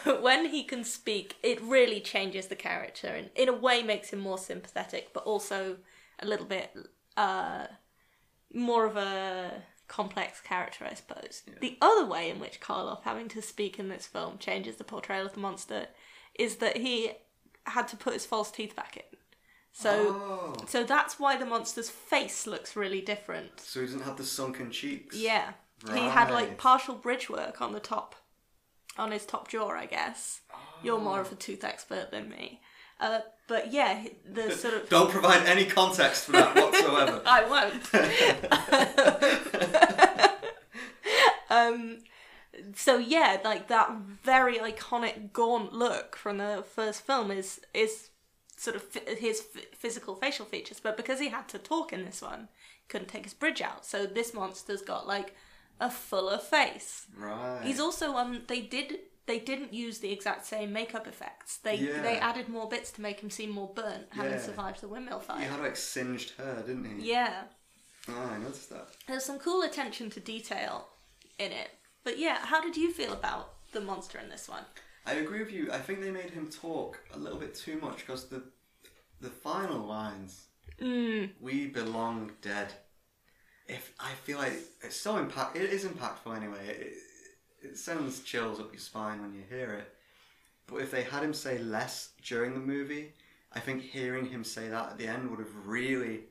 when 0.21 0.45
he 0.47 0.63
can 0.63 0.83
speak, 0.83 1.35
it 1.43 1.61
really 1.61 1.99
changes 1.99 2.47
the 2.47 2.55
character 2.55 3.07
and 3.07 3.29
in 3.35 3.49
a 3.49 3.53
way 3.53 3.83
makes 3.83 4.11
him 4.11 4.19
more 4.19 4.37
sympathetic, 4.37 5.13
but 5.13 5.23
also 5.23 5.77
a 6.19 6.25
little 6.25 6.45
bit 6.45 6.75
uh, 7.17 7.67
more 8.53 8.85
of 8.85 8.97
a 8.97 9.63
complex 9.89 10.39
character, 10.39 10.85
I 10.89 10.93
suppose. 10.93 11.43
The 11.59 11.77
other 11.81 12.05
way 12.05 12.29
in 12.29 12.39
which 12.39 12.61
Karloff 12.61 13.01
having 13.03 13.27
to 13.29 13.41
speak 13.41 13.77
in 13.77 13.89
this 13.89 14.07
film 14.07 14.37
changes 14.37 14.77
the 14.77 14.85
portrayal 14.85 15.25
of 15.25 15.33
the 15.33 15.39
monster 15.41 15.87
is 16.35 16.57
that 16.57 16.77
he 16.77 17.11
had 17.65 17.87
to 17.89 17.97
put 17.97 18.13
his 18.13 18.25
false 18.25 18.49
teeth 18.51 18.75
back 18.75 18.95
in. 18.95 19.17
So 19.73 20.15
Oh. 20.21 20.65
so 20.67 20.83
that's 20.83 21.19
why 21.19 21.35
the 21.37 21.45
monster's 21.45 21.89
face 21.89 22.47
looks 22.47 22.75
really 22.75 23.01
different. 23.01 23.59
So 23.59 23.81
he 23.81 23.85
doesn't 23.87 24.03
have 24.03 24.17
the 24.17 24.23
sunken 24.23 24.71
cheeks. 24.71 25.15
Yeah. 25.17 25.51
He 25.93 25.99
had 25.99 26.29
like 26.31 26.57
partial 26.57 26.95
bridge 26.95 27.29
work 27.29 27.61
on 27.61 27.71
the 27.73 27.79
top, 27.79 28.15
on 28.97 29.11
his 29.11 29.25
top 29.25 29.47
jaw, 29.47 29.69
I 29.69 29.85
guess. 29.85 30.41
You're 30.83 30.99
more 30.99 31.21
of 31.21 31.31
a 31.31 31.35
tooth 31.35 31.63
expert 31.63 32.11
than 32.11 32.29
me. 32.29 32.61
Uh, 32.99 33.19
but 33.47 33.71
yeah, 33.71 34.05
the 34.31 34.51
sort 34.55 34.73
of. 34.75 34.89
Don't 34.89 35.09
provide 35.09 35.45
any 35.47 35.65
context 35.65 36.25
for 36.25 36.33
that 36.33 36.55
whatsoever. 36.55 37.21
I 37.25 37.45
won't. 37.45 37.93
um, 41.49 41.99
so 42.75 42.97
yeah, 42.97 43.37
like 43.43 43.67
that 43.69 43.91
very 44.23 44.57
iconic 44.59 45.33
gaunt 45.33 45.73
look 45.73 46.15
from 46.15 46.37
the 46.37 46.63
first 46.75 47.05
film 47.05 47.31
is 47.31 47.61
is 47.73 48.09
sort 48.55 48.75
of 48.75 48.83
his 49.17 49.41
physical 49.73 50.15
facial 50.15 50.45
features, 50.45 50.79
but 50.81 50.97
because 50.97 51.19
he 51.19 51.29
had 51.29 51.47
to 51.49 51.57
talk 51.57 51.93
in 51.93 52.03
this 52.03 52.21
one, 52.21 52.49
he 52.81 52.87
couldn't 52.89 53.07
take 53.07 53.23
his 53.23 53.33
bridge 53.33 53.61
out. 53.61 53.85
So 53.85 54.05
this 54.05 54.33
monster's 54.33 54.81
got 54.81 55.07
like 55.07 55.33
a 55.79 55.89
fuller 55.89 56.37
face. 56.37 57.07
right. 57.17 57.61
He's 57.63 57.79
also 57.79 58.15
um 58.15 58.41
they 58.47 58.59
did 58.61 58.99
they 59.29 59.39
didn't 59.39 59.73
use 59.73 59.99
the 59.99 60.11
exact 60.11 60.45
same 60.47 60.73
makeup 60.73 61.05
effects. 61.07 61.57
They 61.57 61.75
Yeah. 61.75 62.01
they 62.01 62.17
added 62.17 62.49
more 62.49 62.67
bits 62.67 62.89
to 62.93 63.01
make 63.01 63.19
him 63.19 63.29
seem 63.29 63.51
more 63.51 63.71
burnt, 63.73 64.07
having 64.11 64.33
Yeah. 64.33 64.41
survived 64.41 64.81
the 64.81 64.87
windmill 64.87 65.19
fire. 65.19 65.39
he 65.39 65.45
had 65.45 65.59
like 65.61 65.77
singed 65.77 66.31
hair, 66.37 66.55
didn't 66.67 66.85
he? 66.85 67.11
Yeah. 67.11 67.43
Oh, 68.07 68.13
I 68.35 68.37
noticed 68.39 68.69
that. 68.71 68.87
There's 69.07 69.23
some 69.23 69.37
cool 69.39 69.61
attention 69.61 70.09
to 70.15 70.19
detail 70.19 70.89
in 71.37 71.51
it. 71.51 71.69
But 72.03 72.17
yeah, 72.17 72.37
how 72.51 72.59
did 72.59 72.75
you 72.75 72.91
feel 72.91 73.13
about 73.13 73.45
the 73.71 73.81
monster 73.81 74.17
in 74.17 74.29
this 74.29 74.49
one? 74.49 74.65
I 75.05 75.13
agree 75.13 75.39
with 75.43 75.51
you. 75.51 75.71
I 75.71 75.79
think 75.79 76.01
they 76.01 76.11
made 76.11 76.31
him 76.31 76.49
talk 76.49 76.91
a 77.13 77.19
little 77.19 77.39
bit 77.39 77.53
too 77.55 77.77
much 77.79 77.97
because 77.99 78.29
the 78.29 78.41
the 79.21 79.29
final 79.29 79.85
lines, 79.85 80.47
Mm. 80.79 81.33
"We 81.39 81.67
belong 81.67 82.35
dead." 82.41 82.73
If 83.67 83.93
I 83.99 84.11
feel 84.25 84.39
like 84.39 84.57
it's 84.81 84.95
so 84.95 85.17
impact, 85.17 85.55
it 85.55 85.69
is 85.77 85.83
impactful 85.85 86.35
anyway. 86.35 86.65
It, 86.67 86.93
it 87.61 87.77
sends 87.77 88.21
chills 88.21 88.59
up 88.59 88.71
your 88.71 88.79
spine 88.79 89.21
when 89.21 89.33
you 89.33 89.43
hear 89.49 89.73
it. 89.73 89.93
But 90.67 90.77
if 90.77 90.91
they 90.91 91.03
had 91.03 91.23
him 91.23 91.33
say 91.33 91.57
less 91.57 92.11
during 92.23 92.53
the 92.53 92.59
movie, 92.59 93.13
I 93.53 93.59
think 93.59 93.81
hearing 93.81 94.27
him 94.27 94.43
say 94.43 94.69
that 94.69 94.91
at 94.91 94.97
the 94.97 95.07
end 95.07 95.29
would 95.29 95.39
have 95.39 95.65
really 95.65 96.21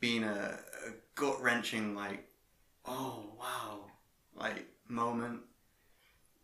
been 0.00 0.22
a, 0.22 0.58
a 0.86 0.90
gut 1.16 1.42
wrenching, 1.42 1.94
like, 1.94 2.28
oh 2.86 3.32
wow, 3.38 3.80
like 4.36 4.66
moment. 4.86 5.40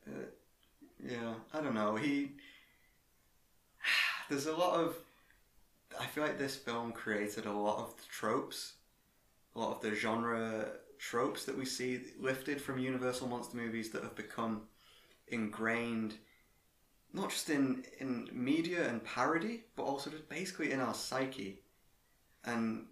Uh, 0.06 0.26
yeah, 1.02 1.34
I 1.52 1.60
don't 1.60 1.74
know. 1.74 1.96
He 1.96 2.32
there's 4.28 4.46
a 4.46 4.56
lot 4.56 4.80
of 4.80 4.96
I 5.98 6.06
feel 6.06 6.24
like 6.24 6.38
this 6.38 6.56
film 6.56 6.92
created 6.92 7.46
a 7.46 7.52
lot 7.52 7.78
of 7.78 7.96
the 7.96 8.02
tropes, 8.10 8.74
a 9.54 9.60
lot 9.60 9.76
of 9.76 9.82
the 9.82 9.94
genre 9.94 10.66
tropes 11.10 11.44
that 11.44 11.56
we 11.56 11.64
see 11.64 12.00
lifted 12.18 12.60
from 12.60 12.78
Universal 12.78 13.28
monster 13.28 13.56
movies 13.56 13.90
that 13.90 14.02
have 14.02 14.14
become 14.14 14.62
ingrained 15.28 16.14
not 17.12 17.30
just 17.30 17.48
in 17.48 17.84
in 18.00 18.28
media 18.32 18.88
and 18.88 19.04
parody, 19.04 19.64
but 19.76 19.84
also 19.84 20.10
just 20.10 20.28
basically 20.28 20.72
in 20.72 20.80
our 20.80 20.94
psyche. 20.94 21.62
And 22.44 22.86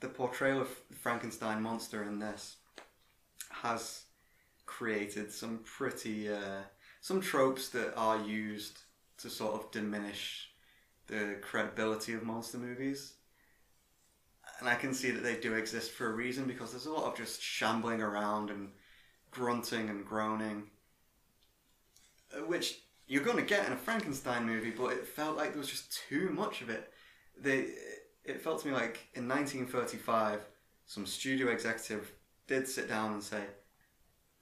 the 0.00 0.08
portrayal 0.08 0.60
of 0.60 0.68
Frankenstein 1.02 1.60
monster 1.62 2.04
in 2.04 2.18
this 2.18 2.56
has 3.50 4.04
created 4.66 5.32
some 5.32 5.60
pretty 5.64 6.32
uh, 6.32 6.62
some 7.00 7.20
tropes 7.20 7.68
that 7.70 7.94
are 7.96 8.22
used 8.22 8.78
to 9.18 9.28
sort 9.28 9.54
of 9.54 9.70
diminish 9.70 10.50
the 11.08 11.38
credibility 11.42 12.12
of 12.14 12.22
monster 12.22 12.58
movies. 12.58 13.14
And 14.60 14.68
I 14.68 14.74
can 14.74 14.92
see 14.92 15.10
that 15.10 15.22
they 15.22 15.36
do 15.36 15.54
exist 15.54 15.92
for 15.92 16.06
a 16.10 16.14
reason 16.14 16.44
because 16.44 16.70
there's 16.70 16.86
a 16.86 16.92
lot 16.92 17.04
of 17.04 17.16
just 17.16 17.42
shambling 17.42 18.02
around 18.02 18.50
and 18.50 18.68
grunting 19.30 19.88
and 19.88 20.04
groaning, 20.04 20.64
uh, 22.36 22.40
which 22.40 22.82
you're 23.06 23.24
going 23.24 23.38
to 23.38 23.42
get 23.42 23.66
in 23.66 23.72
a 23.72 23.76
Frankenstein 23.76 24.46
movie, 24.46 24.70
but 24.70 24.92
it 24.92 25.06
felt 25.06 25.36
like 25.36 25.50
there 25.50 25.58
was 25.58 25.70
just 25.70 25.98
too 26.08 26.30
much 26.30 26.60
of 26.60 26.68
it. 26.68 26.92
They, 27.40 27.70
it 28.24 28.42
felt 28.42 28.60
to 28.62 28.68
me 28.68 28.74
like 28.74 29.08
in 29.14 29.26
1935, 29.26 30.40
some 30.86 31.06
studio 31.06 31.48
executive 31.48 32.12
did 32.46 32.68
sit 32.68 32.88
down 32.88 33.14
and 33.14 33.22
say, 33.22 33.42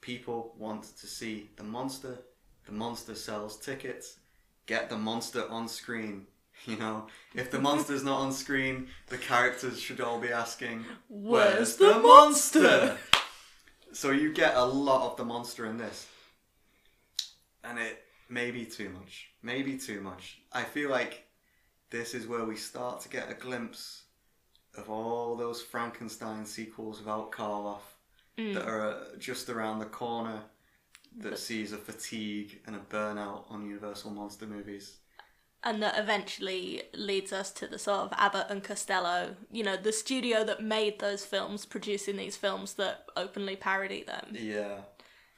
people 0.01 0.53
want 0.57 0.83
to 0.83 1.07
see 1.07 1.49
the 1.55 1.63
monster, 1.63 2.19
the 2.65 2.71
monster 2.71 3.15
sells 3.15 3.57
tickets, 3.57 4.19
get 4.65 4.89
the 4.89 4.97
monster 4.97 5.49
on 5.49 5.67
screen. 5.67 6.27
You 6.65 6.77
know, 6.77 7.07
if 7.33 7.49
the 7.49 7.59
monster's 7.59 8.03
not 8.03 8.19
on 8.19 8.31
screen, 8.31 8.89
the 9.07 9.17
characters 9.17 9.79
should 9.79 10.01
all 10.01 10.19
be 10.19 10.29
asking, 10.29 10.85
Where's 11.07 11.77
the 11.77 11.99
monster?" 11.99 12.97
so 13.91 14.11
you 14.11 14.33
get 14.33 14.55
a 14.55 14.63
lot 14.63 15.09
of 15.09 15.17
the 15.17 15.25
monster 15.25 15.65
in 15.65 15.77
this. 15.77 16.07
And 17.63 17.79
it 17.79 18.03
may 18.29 18.51
be 18.51 18.65
too 18.65 18.89
much. 18.89 19.29
Maybe 19.41 19.77
too 19.77 20.01
much. 20.01 20.41
I 20.51 20.63
feel 20.63 20.89
like 20.89 21.25
this 21.89 22.13
is 22.13 22.27
where 22.27 22.45
we 22.45 22.55
start 22.55 23.01
to 23.01 23.09
get 23.09 23.31
a 23.31 23.33
glimpse 23.33 24.03
of 24.77 24.89
all 24.89 25.35
those 25.35 25.61
Frankenstein 25.61 26.45
sequels 26.45 26.99
without 26.99 27.31
Karloff 27.31 27.81
that 28.53 28.65
are 28.65 28.91
uh, 28.91 28.99
just 29.17 29.49
around 29.49 29.79
the 29.79 29.85
corner 29.85 30.41
that 31.17 31.37
sees 31.37 31.73
a 31.73 31.77
fatigue 31.77 32.61
and 32.65 32.75
a 32.75 32.79
burnout 32.79 33.43
on 33.49 33.65
Universal 33.65 34.11
monster 34.11 34.45
movies. 34.45 34.98
And 35.63 35.81
that 35.83 35.97
eventually 35.99 36.83
leads 36.93 37.33
us 37.33 37.51
to 37.51 37.67
the 37.67 37.77
sort 37.79 37.99
of 38.01 38.13
Abbott 38.17 38.47
and 38.49 38.63
Costello, 38.63 39.35
you 39.51 39.63
know, 39.63 39.75
the 39.75 39.91
studio 39.91 40.43
that 40.45 40.63
made 40.63 40.99
those 40.99 41.25
films, 41.25 41.65
producing 41.65 42.15
these 42.17 42.37
films 42.37 42.75
that 42.75 43.05
openly 43.17 43.55
parody 43.55 44.03
them. 44.03 44.27
Yeah, 44.31 44.79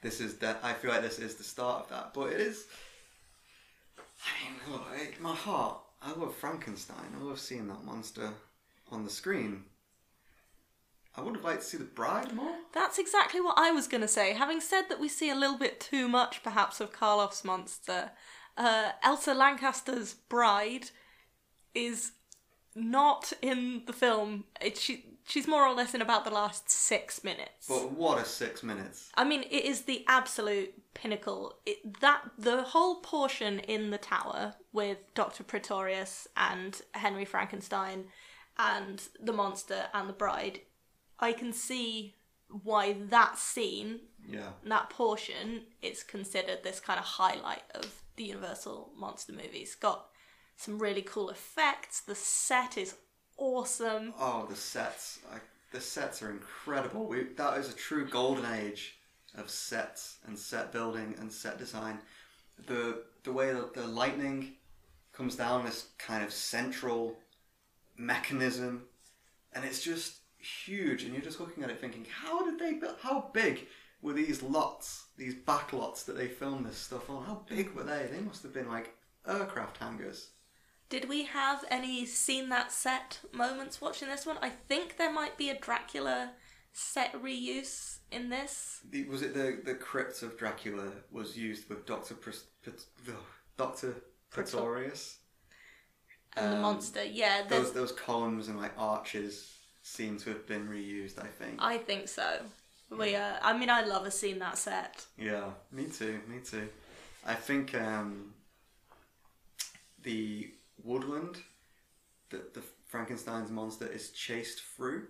this 0.02 0.20
is 0.22 0.38
that. 0.38 0.60
I 0.64 0.74
feel 0.74 0.92
like 0.92 1.02
this 1.02 1.20
is 1.20 1.36
the 1.36 1.44
start 1.44 1.84
of 1.84 1.90
that, 1.90 2.14
but 2.14 2.34
it 2.34 2.40
is. 2.40 2.66
I 3.98 4.50
mean, 4.50 4.72
look, 4.72 4.86
I- 4.92 5.14
my 5.20 5.36
heart. 5.36 5.80
I 6.04 6.12
love 6.14 6.36
Frankenstein. 6.36 7.16
I 7.20 7.24
love 7.24 7.40
seeing 7.40 7.68
that 7.68 7.84
monster 7.84 8.32
on 8.92 9.04
the 9.04 9.10
screen. 9.10 9.66
I 11.16 11.22
would 11.22 11.36
have 11.36 11.44
liked 11.44 11.62
to 11.62 11.68
see 11.68 11.78
the 11.78 11.84
bride 11.84 12.34
more. 12.34 12.56
That's 12.74 12.98
exactly 12.98 13.42
what 13.42 13.58
I 13.58 13.72
was 13.72 13.88
going 13.88 14.02
to 14.02 14.08
say. 14.08 14.34
Having 14.34 14.62
said 14.62 14.84
that 14.90 15.00
we 15.00 15.08
see 15.10 15.30
a 15.30 15.36
little 15.36 15.58
bit 15.58 15.80
too 15.80 16.08
much, 16.08 16.42
perhaps, 16.42 16.80
of 16.80 16.94
Karloff's 16.94 17.44
monster, 17.44 18.12
uh, 18.58 18.92
Elsa 19.04 19.34
Lanchester's 19.34 20.14
bride 20.14 20.90
is 21.74 22.12
not 22.76 23.34
in 23.42 23.84
the 23.86 23.94
film. 23.94 24.46
It, 24.62 24.78
she, 24.78 25.06
she's 25.28 25.48
more 25.48 25.66
or 25.66 25.74
less 25.74 25.94
in 25.94 26.02
about 26.02 26.26
the 26.26 26.32
last 26.32 26.70
six 26.70 27.24
minutes. 27.24 27.68
But 27.68 27.92
what 27.92 28.20
a 28.20 28.26
six 28.26 28.64
minutes! 28.64 29.10
I 29.16 29.24
mean, 29.24 29.44
it 29.44 29.66
is 29.66 29.82
the 29.82 30.06
absolute 30.08 30.74
pinnacle. 30.94 31.56
It, 31.66 32.00
that 32.02 32.22
the 32.38 32.64
whole 32.64 32.96
portion 32.96 33.60
in 33.60 33.90
the 33.90 33.98
tower 33.98 34.56
with 34.74 34.98
Doctor 35.14 35.44
Pretorius 35.44 36.28
and 36.38 36.82
Henry 36.94 37.26
Frankenstein 37.26 38.06
and 38.58 39.02
the 39.22 39.34
monster 39.34 39.86
and 39.94 40.08
the 40.08 40.14
bride, 40.14 40.62
I 41.20 41.34
can 41.34 41.54
see 41.54 42.16
why 42.64 42.96
that 43.10 43.38
scene, 43.38 44.02
Yeah, 44.28 44.50
that 44.66 44.90
portion, 44.90 45.64
is 45.82 46.04
considered 46.04 46.64
this 46.64 46.80
kind 46.80 47.00
of 47.00 47.06
highlight 47.06 47.64
of 47.74 48.02
the 48.16 48.24
Universal 48.24 48.92
monster 48.98 49.34
movies. 49.34 49.76
Got 49.76 50.06
some 50.56 50.80
really 50.80 51.02
cool 51.02 51.30
effects. 51.30 52.02
The 52.02 52.16
set 52.16 52.78
is 52.78 52.96
awesome. 53.38 54.14
Oh, 54.20 54.46
the 54.50 54.56
sets! 54.56 55.20
I, 55.34 55.38
the 55.72 55.82
sets 55.82 56.22
are 56.22 56.30
incredible. 56.30 57.08
We, 57.08 57.24
that 57.38 57.58
is 57.58 57.70
a 57.70 57.76
true 57.76 58.08
golden 58.08 58.46
age 58.46 58.98
of 59.36 59.50
sets 59.50 60.18
and 60.28 60.38
set 60.38 60.72
building 60.72 61.16
and 61.20 61.32
set 61.32 61.58
design. 61.58 62.00
The 62.68 63.04
the 63.24 63.32
way 63.32 63.54
that 63.54 63.74
the 63.74 63.88
lightning 63.88 64.54
comes 65.14 65.36
down 65.36 65.66
this 65.66 65.88
kind 65.98 66.24
of 66.24 66.32
central 66.32 67.18
mechanism, 67.98 68.84
and 69.54 69.64
it's 69.66 69.82
just 69.82 70.18
huge. 70.38 71.04
And 71.04 71.14
you're 71.14 71.24
just 71.24 71.40
looking 71.40 71.64
at 71.64 71.70
it 71.70 71.80
thinking, 71.80 72.06
how 72.24 72.44
did 72.44 72.60
they 72.60 72.74
build? 72.74 72.98
How 73.02 73.30
big 73.34 73.68
were 74.02 74.14
these 74.14 74.42
lots? 74.42 75.06
These 75.18 75.36
back 75.36 75.74
lots 75.74 76.04
that 76.04 76.18
they 76.18 76.28
filmed 76.28 76.66
this 76.66 76.78
stuff 76.78 77.10
on? 77.10 77.26
How 77.26 77.44
big 77.48 77.72
were 77.74 77.84
they? 77.84 78.08
They 78.12 78.20
must 78.22 78.44
have 78.44 78.54
been 78.54 78.68
like 78.70 78.96
aircraft 79.28 79.78
hangars. 79.78 80.30
Did 80.90 81.08
we 81.08 81.24
have 81.26 81.64
any 81.70 82.06
seen 82.06 82.50
that 82.50 82.72
set 82.72 83.20
moments 83.32 83.80
watching 83.80 84.10
this 84.10 84.26
one? 84.26 84.38
I 84.42 84.50
think 84.50 84.98
there 84.98 85.12
might 85.14 85.38
be 85.38 85.50
a 85.50 85.58
Dracula 85.58 86.32
set 86.74 87.14
reuse 87.22 88.00
in 88.12 88.30
this. 88.30 88.82
The, 88.90 89.06
was 89.06 89.22
it 89.22 89.34
the 89.34 89.62
the 89.64 89.76
crypt 89.76 90.22
of 90.24 90.38
Dracula 90.38 90.92
was 91.12 91.38
used 91.38 91.70
with 91.70 91.86
Doctor 91.86 92.16
Pres- 92.16 92.46
Doctor 93.58 93.96
Pretorius? 94.32 95.18
And 96.36 96.52
the 96.52 96.56
Um, 96.58 96.62
monster, 96.62 97.04
yeah, 97.04 97.44
there's, 97.48 97.72
Those 97.72 97.74
those 97.74 97.92
columns 97.92 98.48
and 98.48 98.58
like 98.58 98.74
arches 98.78 99.54
seem 99.84 100.18
to 100.20 100.30
have 100.30 100.46
been 100.48 100.68
reused. 100.68 101.20
I 101.20 101.28
think. 101.28 101.56
I 101.60 101.78
think 101.78 102.08
so. 102.08 102.40
We, 102.92 103.16
uh, 103.16 103.38
I 103.42 103.58
mean, 103.58 103.70
I 103.70 103.82
love 103.84 104.06
a 104.06 104.12
scene 104.12 104.40
that 104.40 104.58
set. 104.58 105.06
Yeah, 105.18 105.52
me 105.72 105.86
too. 105.86 106.20
Me 106.28 106.40
too. 106.44 106.68
I 107.26 107.36
think 107.36 107.74
um, 107.74 108.34
the 110.04 110.52
woodland 110.84 111.38
that 112.30 112.54
the 112.54 112.62
Frankenstein's 112.88 113.50
monster 113.52 113.88
is 113.88 114.10
chased 114.12 114.62
through 114.76 115.08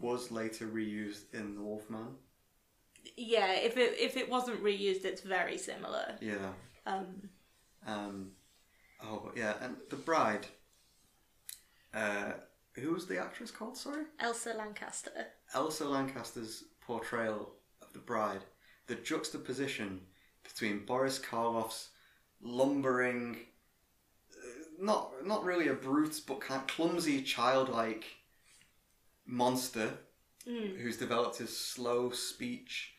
was 0.00 0.30
later 0.30 0.66
reused 0.66 1.32
in 1.32 1.54
the 1.54 1.60
Wolfman. 1.62 2.16
Yeah, 3.16 3.52
if 3.52 3.76
it 3.76 3.94
if 3.98 4.16
it 4.16 4.30
wasn't 4.30 4.62
reused, 4.62 5.04
it's 5.04 5.20
very 5.22 5.58
similar. 5.58 6.16
Yeah. 6.20 6.52
Um, 6.86 7.28
Um, 7.86 8.32
oh 9.02 9.30
yeah, 9.36 9.54
and 9.60 9.76
the 9.90 9.96
bride. 9.96 10.46
Uh, 11.92 12.32
who 12.74 12.92
was 12.92 13.06
the 13.06 13.18
actress 13.18 13.50
called? 13.50 13.76
Sorry, 13.76 14.04
Elsa 14.18 14.54
Lanchester. 14.54 15.26
Elsa 15.54 15.88
Lanchester's 15.88 16.64
portrayal 16.80 17.52
of 17.82 17.92
the 17.92 17.98
bride. 17.98 18.44
The 18.86 18.96
juxtaposition 18.96 20.00
between 20.42 20.84
Boris 20.84 21.18
Karloff's 21.18 21.90
lumbering, 22.42 23.36
uh, 24.32 24.46
not 24.78 25.12
not 25.24 25.44
really 25.44 25.68
a 25.68 25.74
brute, 25.74 26.20
but 26.26 26.40
kind 26.40 26.60
of 26.60 26.66
clumsy, 26.66 27.22
childlike 27.22 28.04
monster 29.26 29.90
hmm. 30.46 30.76
who's 30.76 30.98
developed 30.98 31.38
his 31.38 31.56
slow 31.56 32.10
speech, 32.10 32.94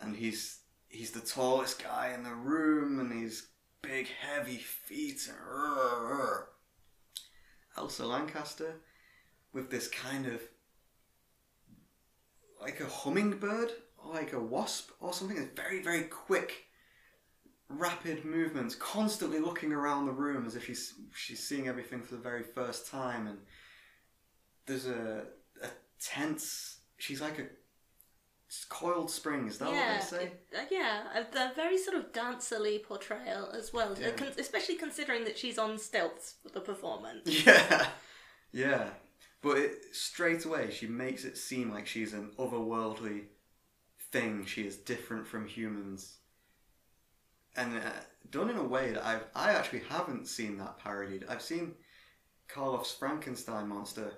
and 0.00 0.16
he's 0.16 0.60
he's 0.88 1.12
the 1.12 1.20
tallest 1.20 1.82
guy 1.82 2.12
in 2.14 2.24
the 2.24 2.34
room, 2.34 2.98
and 2.98 3.12
he's 3.12 3.48
big, 3.82 4.08
heavy 4.20 4.56
feet. 4.56 5.28
And 5.28 5.38
rrr, 5.38 6.00
rrr. 6.00 6.44
Elsa 7.76 8.06
Lanchester 8.06 8.80
with 9.52 9.70
this 9.70 9.88
kind 9.88 10.26
of 10.26 10.42
like 12.62 12.80
a 12.80 12.86
hummingbird 12.86 13.70
or 13.98 14.14
like 14.14 14.32
a 14.32 14.40
wasp 14.40 14.90
or 15.00 15.12
something. 15.12 15.36
It's 15.36 15.60
very, 15.60 15.82
very 15.82 16.04
quick, 16.04 16.64
rapid 17.68 18.24
movements, 18.24 18.74
constantly 18.74 19.38
looking 19.40 19.72
around 19.72 20.06
the 20.06 20.12
room 20.12 20.46
as 20.46 20.56
if 20.56 20.64
she's 20.66 20.94
she's 21.14 21.42
seeing 21.46 21.68
everything 21.68 22.02
for 22.02 22.14
the 22.14 22.20
very 22.20 22.42
first 22.42 22.88
time. 22.88 23.26
And 23.26 23.38
there's 24.66 24.86
a 24.86 25.24
a 25.62 25.68
tense. 26.00 26.78
She's 26.98 27.20
like 27.20 27.38
a 27.38 27.46
coiled 28.68 29.10
spring. 29.10 29.48
Is 29.48 29.58
that 29.58 29.68
what 29.68 29.74
they 30.00 30.04
say? 30.04 30.32
uh, 30.56 30.64
yeah, 30.70 31.04
a, 31.14 31.20
a 31.20 31.52
very 31.54 31.78
sort 31.78 31.96
of 31.96 32.12
dancerly 32.12 32.82
portrayal 32.82 33.50
as 33.52 33.72
well, 33.72 33.96
Yeah. 33.98 34.08
Uh, 34.08 34.12
con- 34.12 34.32
especially 34.38 34.76
considering 34.76 35.24
that 35.24 35.38
she's 35.38 35.58
on 35.58 35.78
stilts 35.78 36.34
for 36.42 36.50
the 36.50 36.60
performance. 36.60 37.28
Yeah, 37.46 37.86
yeah. 38.52 38.88
But 39.42 39.58
it, 39.58 39.84
straight 39.92 40.44
away, 40.44 40.70
she 40.70 40.86
makes 40.86 41.24
it 41.24 41.36
seem 41.36 41.70
like 41.70 41.86
she's 41.86 42.12
an 42.12 42.30
otherworldly 42.38 43.24
thing. 44.12 44.44
She 44.46 44.66
is 44.66 44.76
different 44.76 45.26
from 45.26 45.46
humans, 45.46 46.18
and 47.56 47.76
uh, 47.76 47.90
done 48.30 48.50
in 48.50 48.56
a 48.56 48.64
way 48.64 48.92
that 48.92 49.04
I've 49.04 49.24
I 49.34 49.50
actually 49.50 49.82
haven't 49.88 50.28
seen 50.28 50.58
that 50.58 50.78
parodied. 50.78 51.24
I've 51.28 51.42
seen 51.42 51.74
Karloff's 52.48 52.92
Frankenstein 52.92 53.68
monster 53.68 54.12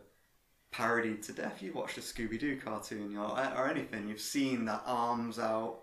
parodied 0.71 1.23
to 1.23 1.33
death. 1.33 1.63
You've 1.63 1.75
watched 1.75 1.97
a 1.97 2.03
Scooby 2.03 2.39
Doo 2.39 2.61
cartoon 2.63 3.17
or, 3.17 3.31
or 3.57 3.69
anything, 3.69 4.09
you've 4.09 4.21
seen 4.21 4.67
that 4.67 4.83
arms 4.85 5.39
out, 5.39 5.81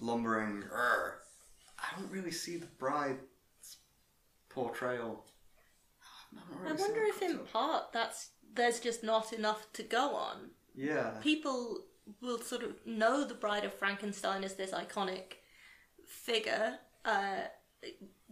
lumbering. 0.00 0.62
"Rrr." 0.62 1.14
I 1.78 1.98
don't 1.98 2.10
really 2.10 2.30
see 2.30 2.56
the 2.56 2.66
bride's 2.66 3.76
portrayal. 4.48 5.24
I've 6.64 6.78
I 6.78 6.82
wonder 6.82 7.02
if 7.02 7.22
in 7.22 7.38
part 7.40 7.92
that's 7.92 8.30
there's 8.54 8.80
just 8.80 9.02
not 9.02 9.32
enough 9.32 9.72
to 9.74 9.82
go 9.82 10.14
on. 10.14 10.50
Yeah. 10.74 11.10
People 11.22 11.84
will 12.20 12.40
sort 12.40 12.62
of 12.62 12.74
know 12.86 13.24
the 13.24 13.34
Bride 13.34 13.64
of 13.64 13.72
Frankenstein 13.74 14.44
as 14.44 14.54
this 14.54 14.72
iconic 14.72 15.34
figure. 16.06 16.78
Uh, 17.04 17.42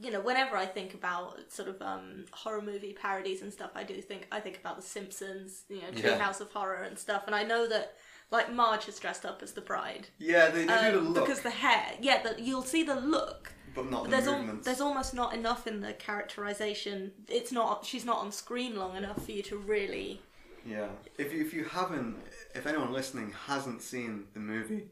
you 0.00 0.11
know, 0.11 0.20
whenever 0.20 0.56
I 0.56 0.66
think 0.66 0.94
about 0.94 1.52
sort 1.52 1.68
of 1.68 1.80
um, 1.83 2.24
horror 2.30 2.62
movie 2.62 2.92
parodies 2.92 3.42
and 3.42 3.52
stuff, 3.52 3.70
I 3.74 3.85
do 3.85 4.00
think 4.00 4.26
I 4.33 4.40
think 4.40 4.59
about 4.59 4.76
The 4.76 4.83
Simpsons, 4.83 5.64
you 5.68 5.76
know, 5.83 5.88
Yeah. 5.92 6.18
Treehouse 6.18 6.40
of 6.40 6.50
Horror 6.52 6.83
and 6.83 6.98
stuff, 6.98 7.24
and 7.26 7.35
I 7.35 7.42
know 7.42 7.68
that 7.68 7.96
like 8.30 8.52
Marge 8.52 8.88
is 8.88 8.98
dressed 8.98 9.24
up 9.26 9.42
as 9.42 9.52
the 9.52 9.61
bride 9.61 10.06
Yeah, 10.18 10.50
they, 10.50 10.64
they 10.64 10.90
do 10.90 10.92
the 10.92 10.98
Um, 10.98 11.12
look, 11.12 11.26
because 11.26 11.42
the 11.42 11.50
hair, 11.50 11.94
yeah, 12.00 12.22
the, 12.22 12.40
you'll 12.40 12.62
see 12.62 12.83
the 12.85 12.94
look. 12.94 13.52
But 13.74 13.90
not 13.90 14.04
the 14.04 14.11
There's 14.11 14.26
al- 14.26 14.59
there's 14.62 14.80
almost 14.80 15.14
not 15.14 15.35
enough 15.35 15.66
in 15.66 15.80
the 15.80 15.92
characterization. 15.92 17.12
It's 17.28 17.52
not 17.52 17.85
she's 17.85 18.04
not 18.04 18.18
on 18.18 18.33
screen 18.33 18.76
long 18.76 18.96
enough 18.96 19.24
for 19.24 19.33
you 19.33 19.42
to 19.44 19.56
really. 19.56 20.20
Yeah. 20.66 20.88
If 21.16 21.33
you, 21.33 21.40
if 21.40 21.54
you 21.54 21.64
haven't, 21.64 22.16
if 22.54 22.66
anyone 22.66 22.92
listening 22.92 23.33
hasn't 23.46 23.83
seen 23.83 24.24
the 24.35 24.40
movie, 24.40 24.88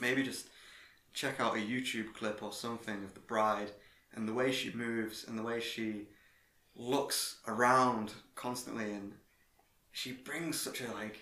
maybe 0.00 0.22
just 0.22 0.48
check 1.12 1.38
out 1.38 1.54
a 1.54 1.60
YouTube 1.60 2.12
clip 2.14 2.42
or 2.42 2.52
something 2.52 3.04
of 3.04 3.14
the 3.14 3.20
bride 3.20 3.70
and 4.14 4.28
the 4.28 4.32
way 4.32 4.50
she 4.50 4.72
moves 4.72 5.24
and 5.26 5.38
the 5.38 5.42
way 5.42 5.60
she 5.60 6.06
looks 6.76 7.36
around 7.46 8.12
constantly 8.34 8.92
and 8.92 9.12
she 9.92 10.10
brings 10.10 10.60
such 10.60 10.80
a 10.80 10.90
like 10.92 11.20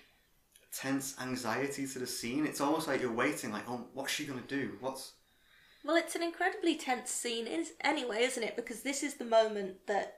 tense 0.73 1.15
anxiety 1.21 1.87
to 1.87 1.99
the 1.99 2.07
scene. 2.07 2.47
It's 2.47 2.61
almost 2.61 2.89
like 2.89 3.03
you're 3.03 3.13
waiting, 3.13 3.53
like, 3.53 3.69
oh, 3.69 3.87
what's 3.93 4.13
she 4.13 4.25
gonna 4.25 4.41
do? 4.49 4.73
What's 4.81 5.13
Well, 5.85 5.97
it's 5.97 6.15
an 6.15 6.23
incredibly 6.23 6.77
tense 6.77 7.11
scene 7.11 7.47
is, 7.47 7.73
anyway, 7.81 8.23
isn't 8.23 8.43
it? 8.43 8.57
Because 8.57 8.83
this 8.83 9.03
is 9.03 9.15
the 9.15 9.25
moment 9.25 9.87
that, 9.87 10.17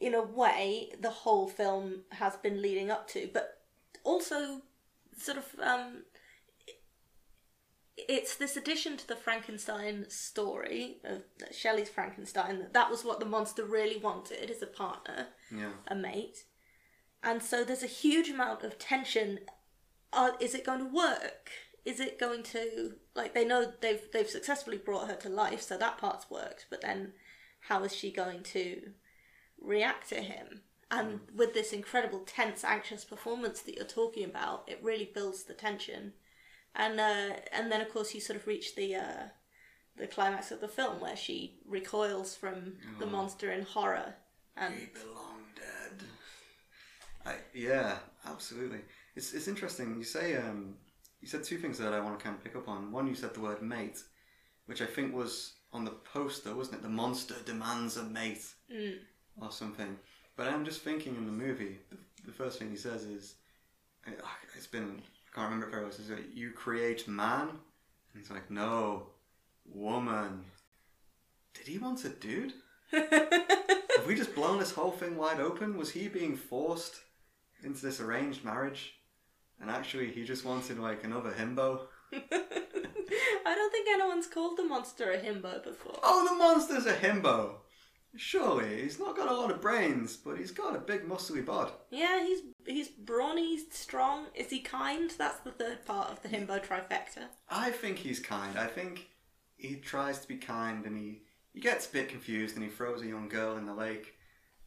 in 0.00 0.14
a 0.14 0.22
way, 0.22 0.92
the 1.00 1.10
whole 1.10 1.48
film 1.48 2.02
has 2.12 2.36
been 2.36 2.62
leading 2.62 2.90
up 2.90 3.08
to, 3.08 3.28
but 3.32 3.58
also 4.04 4.62
sort 5.16 5.38
of 5.38 5.44
um, 5.62 6.04
it's 7.96 8.36
this 8.36 8.56
addition 8.56 8.96
to 8.96 9.06
the 9.06 9.16
Frankenstein 9.16 10.06
story 10.08 10.98
of 11.04 11.22
Shelley's 11.52 11.88
Frankenstein 11.88 12.58
that 12.58 12.72
that 12.72 12.90
was 12.90 13.04
what 13.04 13.20
the 13.20 13.26
monster 13.26 13.64
really 13.64 13.98
wanted 13.98 14.50
as 14.50 14.62
a 14.62 14.66
partner, 14.66 15.28
yeah, 15.50 15.72
a 15.88 15.94
mate, 15.94 16.44
and 17.22 17.42
so 17.42 17.64
there's 17.64 17.82
a 17.82 17.88
huge 17.88 18.28
amount 18.28 18.62
of 18.62 18.78
tension. 18.78 19.40
Uh, 20.12 20.32
is 20.40 20.54
it 20.54 20.66
going 20.66 20.78
to 20.78 20.94
work? 20.94 21.50
Is 21.84 22.00
it 22.00 22.20
going 22.20 22.42
to 22.44 22.94
like 23.14 23.34
they 23.34 23.44
know 23.44 23.72
they've 23.80 24.02
they've 24.12 24.28
successfully 24.28 24.78
brought 24.78 25.08
her 25.08 25.16
to 25.16 25.28
life, 25.28 25.62
so 25.62 25.76
that 25.76 25.98
part's 25.98 26.30
worked. 26.30 26.66
But 26.70 26.80
then, 26.80 27.12
how 27.68 27.84
is 27.84 27.94
she 27.94 28.10
going 28.10 28.42
to 28.44 28.90
react 29.60 30.08
to 30.10 30.16
him? 30.16 30.62
And 30.90 31.20
with 31.34 31.54
this 31.54 31.72
incredible 31.72 32.20
tense, 32.20 32.62
anxious 32.62 33.04
performance 33.04 33.60
that 33.62 33.74
you're 33.74 33.84
talking 33.84 34.24
about, 34.24 34.64
it 34.68 34.78
really 34.82 35.10
builds 35.12 35.44
the 35.44 35.54
tension. 35.54 36.12
And 36.74 37.00
uh, 37.00 37.36
and 37.52 37.70
then 37.70 37.80
of 37.80 37.92
course 37.92 38.14
you 38.14 38.20
sort 38.20 38.38
of 38.38 38.46
reach 38.46 38.74
the 38.74 38.96
uh, 38.96 39.22
the 39.96 40.06
climax 40.06 40.50
of 40.50 40.60
the 40.60 40.68
film 40.68 41.00
where 41.00 41.16
she 41.16 41.58
recoils 41.66 42.34
from 42.34 42.74
the 42.98 43.06
monster 43.06 43.52
in 43.52 43.62
horror. 43.62 44.14
And 44.56 44.74
belong 44.92 45.42
dead. 45.56 46.06
I, 47.26 47.34
yeah, 47.52 47.96
absolutely. 48.26 48.80
It's 49.16 49.32
it's 49.34 49.48
interesting. 49.48 49.96
You 49.96 50.04
say 50.04 50.36
um, 50.36 50.74
you 51.24 51.30
said 51.30 51.42
two 51.42 51.56
things 51.56 51.78
that 51.78 51.94
I 51.94 52.00
want 52.00 52.18
to 52.18 52.22
kind 52.22 52.36
of 52.36 52.44
pick 52.44 52.54
up 52.54 52.68
on. 52.68 52.92
One, 52.92 53.06
you 53.06 53.14
said 53.14 53.32
the 53.32 53.40
word 53.40 53.62
mate, 53.62 53.98
which 54.66 54.82
I 54.82 54.84
think 54.84 55.14
was 55.14 55.54
on 55.72 55.86
the 55.86 55.90
poster, 55.90 56.54
wasn't 56.54 56.76
it? 56.76 56.82
The 56.82 56.90
monster 56.90 57.34
demands 57.46 57.96
a 57.96 58.02
mate 58.02 58.44
mm, 58.70 58.98
or 59.40 59.50
something. 59.50 59.96
But 60.36 60.48
I'm 60.48 60.66
just 60.66 60.82
thinking 60.82 61.16
in 61.16 61.24
the 61.24 61.32
movie, 61.32 61.78
the, 61.88 61.96
the 62.26 62.32
first 62.32 62.58
thing 62.58 62.68
he 62.68 62.76
says 62.76 63.04
is, 63.04 63.36
it's 64.54 64.66
been 64.66 65.00
I 65.00 65.34
can't 65.34 65.50
remember 65.50 65.68
it 65.68 65.70
very 65.70 65.84
well. 65.84 65.92
Says, 65.92 66.10
"You 66.34 66.50
create 66.50 67.08
man," 67.08 67.48
and 67.48 67.58
he's 68.14 68.30
like, 68.30 68.50
"No, 68.50 69.06
woman." 69.64 70.44
Did 71.54 71.68
he 71.68 71.78
want 71.78 72.04
a 72.04 72.10
dude? 72.10 72.52
Have 72.90 74.06
we 74.06 74.14
just 74.14 74.34
blown 74.34 74.58
this 74.58 74.72
whole 74.72 74.90
thing 74.90 75.16
wide 75.16 75.40
open? 75.40 75.78
Was 75.78 75.92
he 75.92 76.06
being 76.08 76.36
forced 76.36 76.96
into 77.62 77.80
this 77.80 77.98
arranged 77.98 78.44
marriage? 78.44 78.93
And 79.60 79.70
actually, 79.70 80.10
he 80.10 80.24
just 80.24 80.44
wanted 80.44 80.78
like 80.78 81.04
another 81.04 81.30
himbo. 81.30 81.86
I 82.12 83.54
don't 83.54 83.72
think 83.72 83.88
anyone's 83.88 84.26
called 84.26 84.56
the 84.56 84.64
monster 84.64 85.12
a 85.12 85.18
himbo 85.18 85.62
before. 85.62 85.98
Oh, 86.02 86.28
the 86.28 86.36
monster's 86.36 86.86
a 86.86 86.94
himbo! 86.94 87.56
Surely, 88.16 88.82
he's 88.82 89.00
not 89.00 89.16
got 89.16 89.30
a 89.30 89.34
lot 89.34 89.50
of 89.50 89.60
brains, 89.60 90.16
but 90.16 90.38
he's 90.38 90.52
got 90.52 90.76
a 90.76 90.78
big 90.78 91.08
muscly 91.08 91.44
bod. 91.44 91.72
Yeah, 91.90 92.24
he's 92.24 92.42
he's 92.64 92.88
brawny, 92.88 93.58
strong. 93.70 94.26
Is 94.34 94.50
he 94.50 94.60
kind? 94.60 95.10
That's 95.18 95.40
the 95.40 95.50
third 95.50 95.84
part 95.84 96.10
of 96.10 96.22
the 96.22 96.28
himbo 96.28 96.64
trifecta. 96.64 97.26
I 97.48 97.70
think 97.70 97.98
he's 97.98 98.20
kind. 98.20 98.56
I 98.56 98.68
think 98.68 99.08
he 99.56 99.76
tries 99.76 100.20
to 100.20 100.28
be 100.28 100.36
kind 100.36 100.84
and 100.84 100.96
he, 100.96 101.22
he 101.52 101.60
gets 101.60 101.88
a 101.88 101.92
bit 101.92 102.08
confused 102.08 102.54
and 102.54 102.64
he 102.64 102.70
throws 102.70 103.02
a 103.02 103.06
young 103.06 103.28
girl 103.28 103.56
in 103.56 103.66
the 103.66 103.74
lake. 103.74 104.14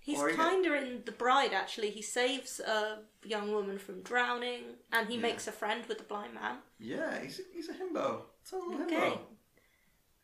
He's 0.08 0.18
Or 0.20 0.32
kinder 0.32 0.74
in 0.74 1.02
The 1.06 1.12
Bride, 1.12 1.52
actually. 1.52 1.90
He 1.90 2.02
saves 2.02 2.62
a 2.62 3.00
young 3.26 3.52
woman 3.52 3.78
from 3.78 4.02
drowning, 4.04 4.64
and 4.94 5.10
he 5.10 5.16
Yeah. 5.16 5.22
makes 5.22 5.48
a 5.48 5.52
friend 5.52 5.86
with 5.86 5.98
the 5.98 6.06
blind 6.06 6.34
man. 6.34 6.60
Yeah, 6.80 7.20
he's 7.22 7.40
a, 7.40 7.42
he's 7.54 7.68
a 7.68 7.74
himbo. 7.74 8.22
Total 8.50 8.82
Okay. 8.84 9.20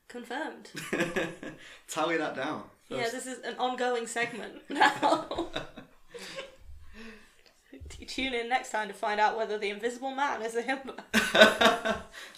Confirmed. 0.07 0.71
Tally 1.89 2.15
that 2.15 2.33
down. 2.33 2.63
Yeah, 2.87 3.09
this 3.09 3.25
is 3.25 3.39
an 3.39 3.55
ongoing 3.57 4.07
segment 4.07 4.61
now. 4.69 5.49
Tune 8.07 8.33
in 8.33 8.47
next 8.47 8.71
time 8.71 8.87
to 8.87 8.93
find 8.93 9.19
out 9.19 9.35
whether 9.35 9.57
the 9.57 9.69
Invisible 9.69 10.11
Man 10.15 10.41
is 10.43 10.55
a 10.55 10.63
himbo. 10.63 10.95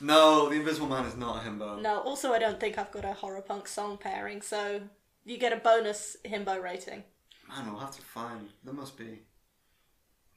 no, 0.02 0.50
the 0.50 0.56
Invisible 0.56 0.88
Man 0.88 1.06
is 1.06 1.16
not 1.16 1.44
a 1.46 1.48
himbo. 1.48 1.80
No, 1.80 2.00
also 2.00 2.34
I 2.34 2.40
don't 2.40 2.60
think 2.60 2.80
I've 2.80 2.92
got 2.92 3.06
a 3.06 3.14
horror 3.14 3.42
punk 3.42 3.68
song 3.68 3.98
pairing, 3.98 4.42
so 4.42 4.82
you 5.26 5.38
get 5.38 5.54
a 5.54 5.58
bonus 5.58 6.18
himbo 6.26 6.60
rating. 6.62 7.04
Man, 7.50 7.72
we'll 7.72 7.80
have 7.80 7.96
to 7.96 8.02
find. 8.02 8.50
There 8.64 8.74
must 8.74 8.98
be. 8.98 9.20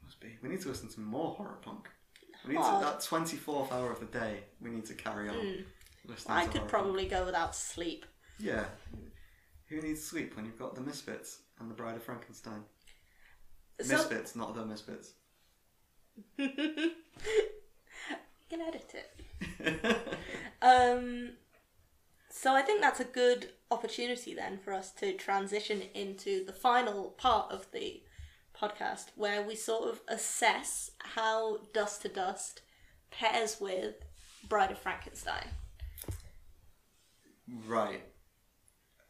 Must 0.03 0.19
be. 0.19 0.37
We 0.41 0.49
need 0.49 0.61
to 0.61 0.67
listen 0.69 0.89
to 0.89 0.99
more 0.99 1.31
horror 1.31 1.57
punk. 1.61 1.87
We 2.47 2.53
need 2.53 2.61
to, 2.63 2.79
that 2.81 3.01
twenty 3.01 3.37
fourth 3.37 3.71
hour 3.71 3.91
of 3.91 3.99
the 3.99 4.05
day. 4.05 4.41
We 4.61 4.69
need 4.69 4.85
to 4.85 4.93
carry 4.93 5.27
on. 5.29 5.35
listening 6.05 6.15
Hmm. 6.25 6.31
I 6.31 6.45
to 6.45 6.49
could 6.51 6.59
horror 6.59 6.69
probably 6.69 7.07
go 7.07 7.25
without 7.25 7.55
sleep. 7.55 8.05
Yeah. 8.39 8.65
Who 9.67 9.81
needs 9.81 10.03
sleep 10.03 10.35
when 10.35 10.45
you've 10.45 10.57
got 10.57 10.73
the 10.75 10.81
Misfits 10.81 11.39
and 11.59 11.69
the 11.69 11.75
Bride 11.75 11.95
of 11.95 12.03
Frankenstein? 12.03 12.63
So 13.81 13.95
Misfits, 13.95 14.35
not 14.35 14.55
the 14.55 14.65
Misfits. 14.65 15.13
you 16.37 16.49
can 18.49 18.61
edit 18.61 18.93
it. 18.93 20.07
Um, 20.61 21.31
so 22.29 22.53
I 22.55 22.61
think 22.61 22.81
that's 22.81 22.99
a 22.99 23.05
good 23.05 23.49
opportunity 23.71 24.33
then 24.33 24.57
for 24.57 24.73
us 24.73 24.91
to 24.93 25.13
transition 25.13 25.81
into 25.93 26.45
the 26.45 26.53
final 26.53 27.11
part 27.17 27.51
of 27.51 27.67
the 27.71 28.03
podcast 28.59 29.07
where 29.15 29.41
we 29.41 29.55
sort 29.55 29.89
of 29.89 30.01
assess 30.07 30.91
how 30.99 31.59
Dust 31.73 32.01
to 32.03 32.09
Dust 32.09 32.61
pairs 33.11 33.57
with 33.59 33.95
Bride 34.47 34.71
of 34.71 34.77
Frankenstein. 34.77 35.47
right. 37.67 38.03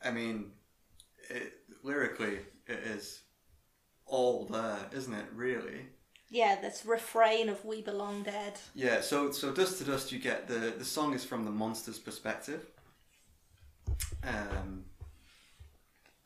I 0.03 0.11
mean, 0.11 0.51
it, 1.29 1.53
lyrically, 1.83 2.39
it 2.67 2.79
is 2.79 3.21
all 4.05 4.45
there, 4.45 4.79
isn't 4.93 5.13
it? 5.13 5.25
Really. 5.33 5.87
Yeah, 6.29 6.61
this 6.61 6.85
refrain 6.85 7.49
of 7.49 7.65
"We 7.65 7.81
belong 7.81 8.23
dead." 8.23 8.53
Yeah, 8.75 9.01
so 9.01 9.31
so 9.31 9.51
dust 9.51 9.79
to 9.79 9.83
dust, 9.83 10.11
you 10.11 10.19
get 10.19 10.47
the 10.47 10.73
the 10.77 10.85
song 10.85 11.13
is 11.13 11.25
from 11.25 11.43
the 11.43 11.51
monster's 11.51 11.97
perspective. 11.97 12.67
Um, 14.23 14.85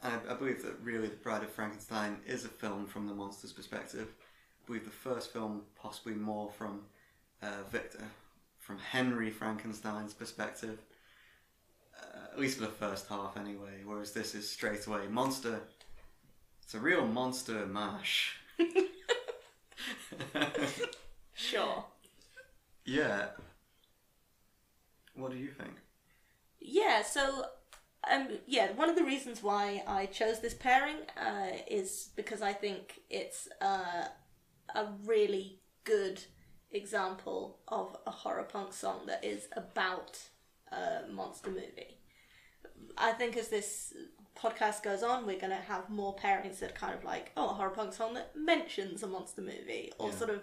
and 0.01 0.13
I, 0.27 0.31
I 0.31 0.36
believe 0.36 0.62
that 0.63 0.79
really, 0.81 1.07
The 1.07 1.15
Bride 1.15 1.43
of 1.43 1.51
Frankenstein 1.51 2.17
is 2.25 2.45
a 2.45 2.49
film 2.49 2.86
from 2.86 3.07
the 3.07 3.13
monster's 3.13 3.53
perspective. 3.53 4.07
I 4.12 4.67
believe 4.67 4.86
the 4.86 4.91
first 4.91 5.31
film 5.31 5.62
possibly 5.75 6.13
more 6.13 6.49
from 6.57 6.81
uh, 7.41 7.63
Victor, 7.71 8.03
from 8.59 8.77
Henry 8.79 9.29
Frankenstein's 9.29 10.13
perspective. 10.13 10.79
Uh, 11.97 12.31
at 12.33 12.39
least 12.39 12.57
for 12.57 12.65
the 12.65 12.71
first 12.71 13.07
half, 13.07 13.38
anyway. 13.38 13.81
Whereas 13.86 14.12
this 14.12 14.33
is 14.36 14.49
straight 14.49 14.86
away 14.88 15.07
monster. 15.07 15.62
It's 16.63 16.73
a 16.73 16.79
real 16.79 17.05
monster 17.05 17.65
mash. 17.65 18.38
Sure. 21.36 21.83
yeah. 22.86 23.27
What 25.15 25.31
do 25.31 25.38
you 25.38 25.49
think? 25.51 25.73
Yeah, 26.59 27.01
so 27.03 27.45
um, 28.12 28.28
yeah, 28.48 28.72
one 28.74 28.89
of 28.89 28.96
the 28.96 29.04
reasons 29.04 29.42
why 29.44 29.84
I 29.88 30.06
chose 30.08 30.39
this 30.42 30.54
pairing 30.54 30.98
uh, 31.18 31.52
is 31.70 32.10
because 32.16 32.42
I 32.42 32.54
think 32.54 33.02
it's 33.10 33.48
uh, 33.62 34.06
a 34.76 34.86
really 35.06 35.60
good 35.84 36.24
example 36.72 37.60
of 37.68 37.96
a 38.08 38.12
horror 38.12 38.44
punk 38.44 38.74
song 38.74 39.02
that 39.08 39.24
is 39.24 39.48
about 39.56 40.20
a 40.72 41.12
monster 41.12 41.50
movie. 41.50 42.00
I 42.98 43.12
think 43.12 43.38
as 43.38 43.50
this 43.50 43.94
podcast 44.36 44.82
goes 44.84 45.04
on, 45.04 45.26
we're 45.26 45.39
going 45.39 45.52
to 45.52 45.56
have 45.68 45.89
more 45.89 46.16
pairings 46.16 46.60
that 46.60 46.74
kind 46.76 46.94
of 46.96 47.04
like, 47.04 47.32
oh, 47.38 47.50
a 47.50 47.54
horror 47.54 47.70
punk 47.70 47.94
song 47.94 48.16
that 48.16 48.32
mentions 48.36 49.04
a 49.04 49.08
monster 49.08 49.42
movie 49.42 49.92
or 50.00 50.10
Yeah. 50.10 50.16
sort 50.16 50.30
of 50.32 50.42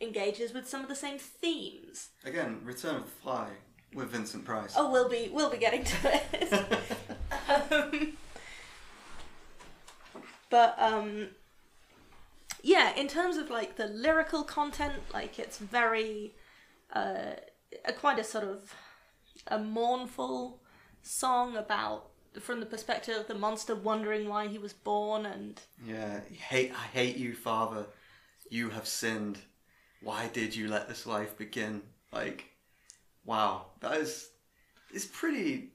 engages 0.00 0.52
with 0.52 0.68
some 0.68 0.82
of 0.82 0.88
the 0.88 0.94
same 0.96 1.18
themes. 1.18 2.10
Again, 2.24 2.60
Return 2.64 2.96
of 2.96 3.04
the 3.04 3.10
Fly 3.10 3.48
with 3.94 4.08
Vincent 4.10 4.44
Price. 4.44 4.74
Oh, 4.76 4.90
we'll 4.90 5.08
be 5.08 5.30
we'll 5.32 5.50
be 5.50 5.58
getting 5.58 5.84
to 5.84 5.96
it. 6.32 6.62
But 10.50 10.74
um, 10.78 11.28
yeah, 12.62 12.94
in 12.94 13.08
terms 13.08 13.36
of 13.36 13.50
like 13.50 13.76
the 13.76 13.86
lyrical 13.86 14.42
content, 14.42 14.94
like 15.12 15.38
it's 15.38 15.58
very 15.58 16.34
uh, 16.94 17.34
a 17.84 17.92
quite 17.92 18.18
a 18.18 18.24
sort 18.24 18.44
of 18.44 18.74
a 19.48 19.58
mournful 19.58 20.60
song 21.02 21.56
about 21.56 22.08
from 22.40 22.60
the 22.60 22.66
perspective 22.66 23.16
of 23.16 23.26
the 23.26 23.34
monster 23.34 23.74
wondering 23.74 24.28
why 24.28 24.46
he 24.46 24.58
was 24.58 24.72
born 24.72 25.26
and 25.26 25.60
Yeah, 25.84 26.20
hate 26.48 26.72
I 26.72 26.86
hate 26.86 27.16
you, 27.16 27.34
Father. 27.34 27.86
You 28.50 28.70
have 28.70 28.86
sinned. 28.86 29.38
Why 30.02 30.28
did 30.32 30.54
you 30.54 30.68
let 30.68 30.88
this 30.88 31.06
life 31.06 31.36
begin? 31.36 31.82
Like, 32.12 32.44
wow, 33.24 33.66
that 33.80 33.96
is 33.98 34.30
it's 34.92 35.06
pretty. 35.06 35.70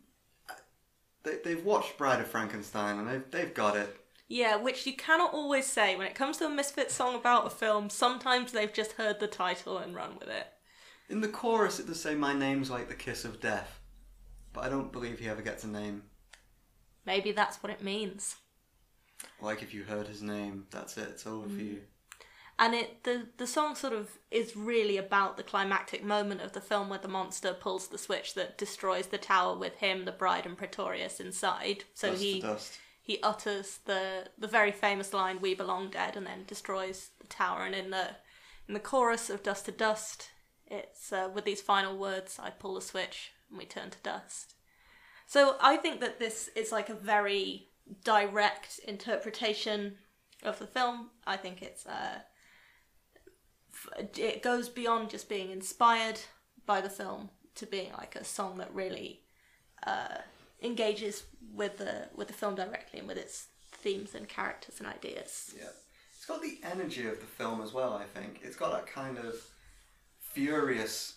They 1.27 1.37
they've 1.43 1.65
watched 1.65 1.97
Bride 1.97 2.21
of 2.21 2.27
Frankenstein 2.27 2.99
and 2.99 3.07
they've 3.07 3.31
they've 3.31 3.53
got 3.53 3.75
it. 3.75 3.97
yeah, 4.29 4.55
which 4.55 4.87
you 4.87 4.95
cannot 4.95 5.33
always 5.33 5.65
say 5.65 5.95
when 5.95 6.07
it 6.07 6.15
comes 6.15 6.37
to 6.37 6.45
a 6.45 6.49
misfit 6.49 6.89
song 6.91 7.15
about 7.15 7.47
a 7.47 7.49
film. 7.49 7.89
Sometimes 7.89 8.51
they've 8.51 8.73
just 8.73 8.93
heard 8.93 9.19
the 9.19 9.27
title 9.27 9.77
and 9.77 9.95
run 9.95 10.17
with 10.19 10.29
it. 10.29 10.47
In 11.09 11.21
the 11.21 11.27
chorus, 11.27 11.79
it 11.79 11.87
does 11.87 12.01
say, 12.01 12.15
"My 12.15 12.33
name's 12.33 12.69
like 12.69 12.87
the 12.87 12.95
kiss 12.95 13.25
of 13.25 13.41
death," 13.41 13.79
but 14.53 14.63
I 14.63 14.69
don't 14.69 14.91
believe 14.91 15.19
he 15.19 15.29
ever 15.29 15.41
gets 15.41 15.63
a 15.63 15.67
name. 15.67 16.03
Maybe 17.05 17.31
that's 17.31 17.61
what 17.61 17.71
it 17.71 17.83
means. 17.83 18.37
Like 19.41 19.61
if 19.61 19.73
you 19.73 19.83
heard 19.83 20.07
his 20.07 20.21
name, 20.21 20.67
that's 20.69 20.97
it. 20.97 21.09
It's 21.09 21.27
over 21.27 21.47
for 21.47 21.55
mm. 21.55 21.65
you. 21.65 21.81
And 22.59 22.73
it 22.73 23.03
the 23.03 23.27
the 23.37 23.47
song 23.47 23.75
sort 23.75 23.93
of 23.93 24.17
is 24.31 24.55
really 24.55 24.97
about 24.97 25.37
the 25.37 25.43
climactic 25.43 26.03
moment 26.03 26.41
of 26.41 26.53
the 26.53 26.61
film 26.61 26.89
where 26.89 26.99
the 26.99 27.07
monster 27.07 27.53
pulls 27.53 27.87
the 27.87 27.97
switch 27.97 28.33
that 28.33 28.57
destroys 28.57 29.07
the 29.07 29.17
tower 29.17 29.57
with 29.57 29.75
him, 29.75 30.05
the 30.05 30.11
bride, 30.11 30.45
and 30.45 30.57
Pretorius 30.57 31.19
inside. 31.19 31.83
So 31.93 32.11
dust 32.11 32.21
he 32.21 32.43
he 33.01 33.21
utters 33.21 33.79
the 33.85 34.27
the 34.37 34.47
very 34.47 34.71
famous 34.71 35.13
line 35.13 35.39
"We 35.39 35.53
belong 35.53 35.91
dead" 35.91 36.17
and 36.17 36.25
then 36.25 36.45
destroys 36.45 37.11
the 37.19 37.27
tower. 37.27 37.63
And 37.63 37.75
in 37.75 37.91
the 37.91 38.15
in 38.67 38.73
the 38.73 38.79
chorus 38.79 39.29
of 39.29 39.43
"Dust 39.43 39.65
to 39.65 39.71
Dust," 39.71 40.29
it's 40.65 41.13
uh, 41.13 41.29
with 41.33 41.45
these 41.45 41.61
final 41.61 41.97
words: 41.97 42.39
"I 42.41 42.49
pull 42.49 42.75
the 42.75 42.81
switch 42.81 43.31
and 43.49 43.57
we 43.57 43.65
turn 43.65 43.91
to 43.91 43.99
dust." 43.99 44.55
So 45.27 45.57
I 45.61 45.77
think 45.77 46.01
that 46.01 46.19
this 46.19 46.49
is 46.55 46.71
like 46.71 46.89
a 46.89 46.95
very 46.95 47.69
direct 48.03 48.79
interpretation 48.87 49.97
of 50.43 50.59
the 50.59 50.67
film. 50.67 51.11
I 51.25 51.37
think 51.37 51.61
it's 51.61 51.85
uh, 51.85 52.19
it 54.17 54.41
goes 54.43 54.69
beyond 54.69 55.09
just 55.09 55.29
being 55.29 55.51
inspired 55.51 56.19
by 56.65 56.81
the 56.81 56.89
film 56.89 57.29
to 57.55 57.65
being 57.65 57.91
like 57.93 58.15
a 58.15 58.23
song 58.23 58.57
that 58.57 58.73
really 58.73 59.21
uh, 59.85 60.17
engages 60.61 61.23
with 61.53 61.77
the 61.77 62.09
with 62.15 62.27
the 62.27 62.33
film 62.33 62.55
directly 62.55 62.99
and 62.99 63.07
with 63.07 63.17
its 63.17 63.47
themes 63.71 64.15
and 64.15 64.27
characters 64.27 64.75
and 64.79 64.87
ideas. 64.87 65.55
Yeah. 65.57 65.69
It's 66.15 66.25
got 66.25 66.41
the 66.41 66.59
energy 66.63 67.07
of 67.07 67.19
the 67.19 67.25
film 67.25 67.61
as 67.61 67.73
well, 67.73 67.93
I 67.93 68.03
think. 68.03 68.41
It's 68.43 68.55
got 68.55 68.71
that 68.71 68.87
kind 68.87 69.17
of 69.17 69.35
furious 70.19 71.15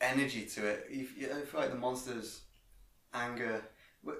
energy 0.00 0.46
to 0.46 0.66
it. 0.66 0.86
You, 0.90 1.06
you, 1.16 1.26
I 1.26 1.44
feel 1.44 1.60
like 1.60 1.70
the 1.70 1.76
monster's 1.76 2.42
anger. 3.12 3.62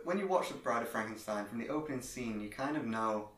When 0.04 0.18
you 0.18 0.26
watch 0.26 0.48
The 0.48 0.54
Bride 0.54 0.82
of 0.82 0.88
Frankenstein, 0.88 1.46
from 1.46 1.58
the 1.58 1.68
opening 1.68 2.02
scene, 2.02 2.40
you 2.40 2.50
kind 2.50 2.76
of 2.76 2.84
know 2.84 3.30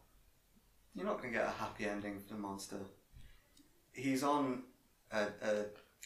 you're 0.94 1.06
not 1.06 1.20
going 1.20 1.32
to 1.32 1.38
get 1.38 1.46
a 1.46 1.50
happy 1.50 1.86
ending 1.86 2.18
for 2.18 2.34
the 2.34 2.40
monster. 2.40 2.78
He's 3.92 4.22
on 4.22 4.62
a, 5.10 5.22
a 5.42 5.64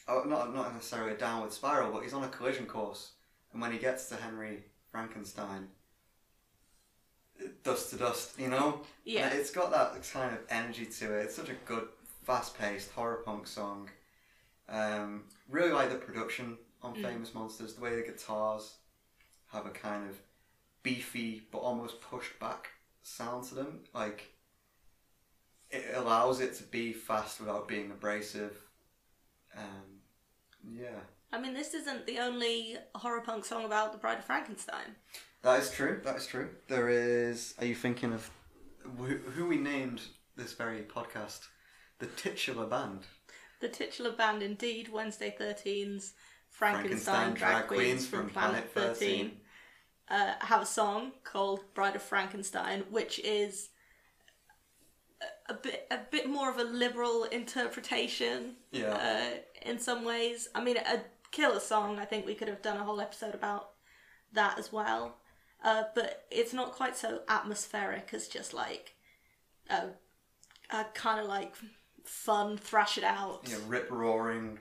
oh, 0.09 0.25
not, 0.27 0.55
not 0.55 0.75
necessarily 0.75 1.13
a 1.13 1.17
downward 1.17 1.53
spiral, 1.53 1.93
but 1.93 2.03
he's 2.03 2.15
on 2.15 2.25
a 2.25 2.29
collision 2.29 2.67
course. 2.67 3.13
And 3.53 3.61
when 3.63 3.73
he 3.73 3.79
gets 3.79 4.09
to 4.09 4.17
Henry 4.17 4.65
Frankenstein, 4.91 5.69
dust 7.63 7.91
to 7.91 7.97
dust, 7.97 8.39
you 8.39 8.49
know? 8.49 8.81
Yeah. 9.05 9.29
And 9.29 9.39
It's 9.39 9.51
got 9.51 9.71
that 9.71 10.09
kind 10.13 10.35
of 10.35 10.41
energy 10.51 10.87
to 10.87 11.19
it. 11.19 11.25
It's 11.25 11.37
such 11.37 11.49
a 11.49 11.55
good, 11.65 11.89
fast 12.25 12.59
paced 12.59 12.91
horror 12.93 13.23
punk 13.25 13.47
song. 13.47 13.91
Um, 14.69 15.25
really 15.49 15.73
like 15.73 15.91
the 15.91 15.97
production 15.97 16.57
on 16.83 16.95
Famous 16.95 17.35
Monsters, 17.35 17.75
the 17.75 17.81
way 17.81 17.97
the 17.97 18.03
guitars 18.03 18.77
have 19.53 19.67
a 19.67 19.71
kind 19.71 20.09
of 20.09 20.19
beefy 20.83 21.43
but 21.51 21.59
almost 21.59 22.01
pushed 22.01 22.39
back 22.39 22.69
sound 23.03 23.45
to 23.45 23.55
them. 23.55 23.81
Like, 23.95 24.34
it 25.75 25.97
allows 25.97 26.41
it 26.41 26.55
to 26.55 26.63
be 26.65 26.93
fast 26.93 27.41
without 27.41 27.67
being 27.67 27.91
abrasive. 27.91 28.57
Um, 29.57 30.01
yeah. 30.73 31.01
I 31.33 31.41
mean, 31.41 31.55
this 31.55 31.75
isn't 31.75 32.07
the 32.07 32.19
only 32.21 32.77
horror 32.95 33.21
punk 33.21 33.45
song 33.45 33.65
about 33.65 33.93
the 33.93 33.99
Bride 33.99 34.19
of 34.19 34.25
Frankenstein. 34.25 34.95
That 35.43 35.61
is 35.61 35.71
true. 35.71 36.01
That 36.05 36.17
is 36.17 36.27
true. 36.27 36.49
There 36.69 36.89
is. 36.89 37.55
Are 37.59 37.67
you 37.67 37.75
thinking 37.75 38.13
of 38.13 38.31
who, 38.99 39.17
who 39.17 39.47
we 39.47 39.57
named 39.57 40.01
this 40.37 40.53
very 40.53 40.83
podcast? 40.83 41.41
The 41.99 42.07
titular 42.07 42.67
band. 42.67 43.01
The 43.61 43.69
titular 43.69 44.13
band, 44.13 44.43
indeed, 44.43 44.89
Wednesday 44.89 45.35
13's 45.39 46.15
Frankenstein, 46.51 47.35
drag, 47.35 47.67
queens 47.67 48.07
from 48.07 48.29
Planet 48.29 48.71
13, 48.73 49.33
uh, 50.09 50.35
have 50.41 50.63
a 50.63 50.67
song 50.67 51.13
called 51.25 51.61
Bride 51.75 51.97
of 51.97 52.03
Frankenstein, 52.03 52.85
which 52.91 53.19
is 53.21 53.71
a, 55.49 55.55
bit 55.55 55.87
a 55.91 55.99
bit 56.11 56.29
more 56.29 56.51
of 56.51 56.59
a 56.59 56.65
liberal 56.65 57.25
interpretation 57.25 58.57
Yeah. 58.73 58.95
uh, 58.95 59.39
in 59.69 59.79
some 59.79 60.05
ways. 60.05 60.49
I 60.55 60.63
mean, 60.63 60.77
a 60.77 61.03
killer 61.31 61.61
song. 61.61 61.99
I 61.99 62.05
think 62.05 62.27
we 62.27 62.35
could 62.35 62.49
have 62.49 62.63
done 62.63 62.77
a 62.79 62.85
whole 62.85 63.01
episode 63.01 63.35
about 63.35 63.71
that 64.33 64.59
as 64.59 64.73
well. 64.73 65.17
Uh, 65.63 65.85
but 65.95 66.25
it's 66.31 66.53
not 66.53 66.73
quite 66.73 66.97
so 66.97 67.21
atmospheric 67.29 68.11
as 68.13 68.29
just 68.29 68.53
like 68.53 68.95
a, 69.71 69.89
a 70.71 70.85
kind 70.95 71.21
of 71.21 71.27
like 71.27 71.55
fun 72.05 72.59
thrash 72.59 72.99
it 72.99 73.05
out. 73.05 73.41
yeah, 73.49 73.57
rip 73.67 73.91
roaring. 73.91 74.59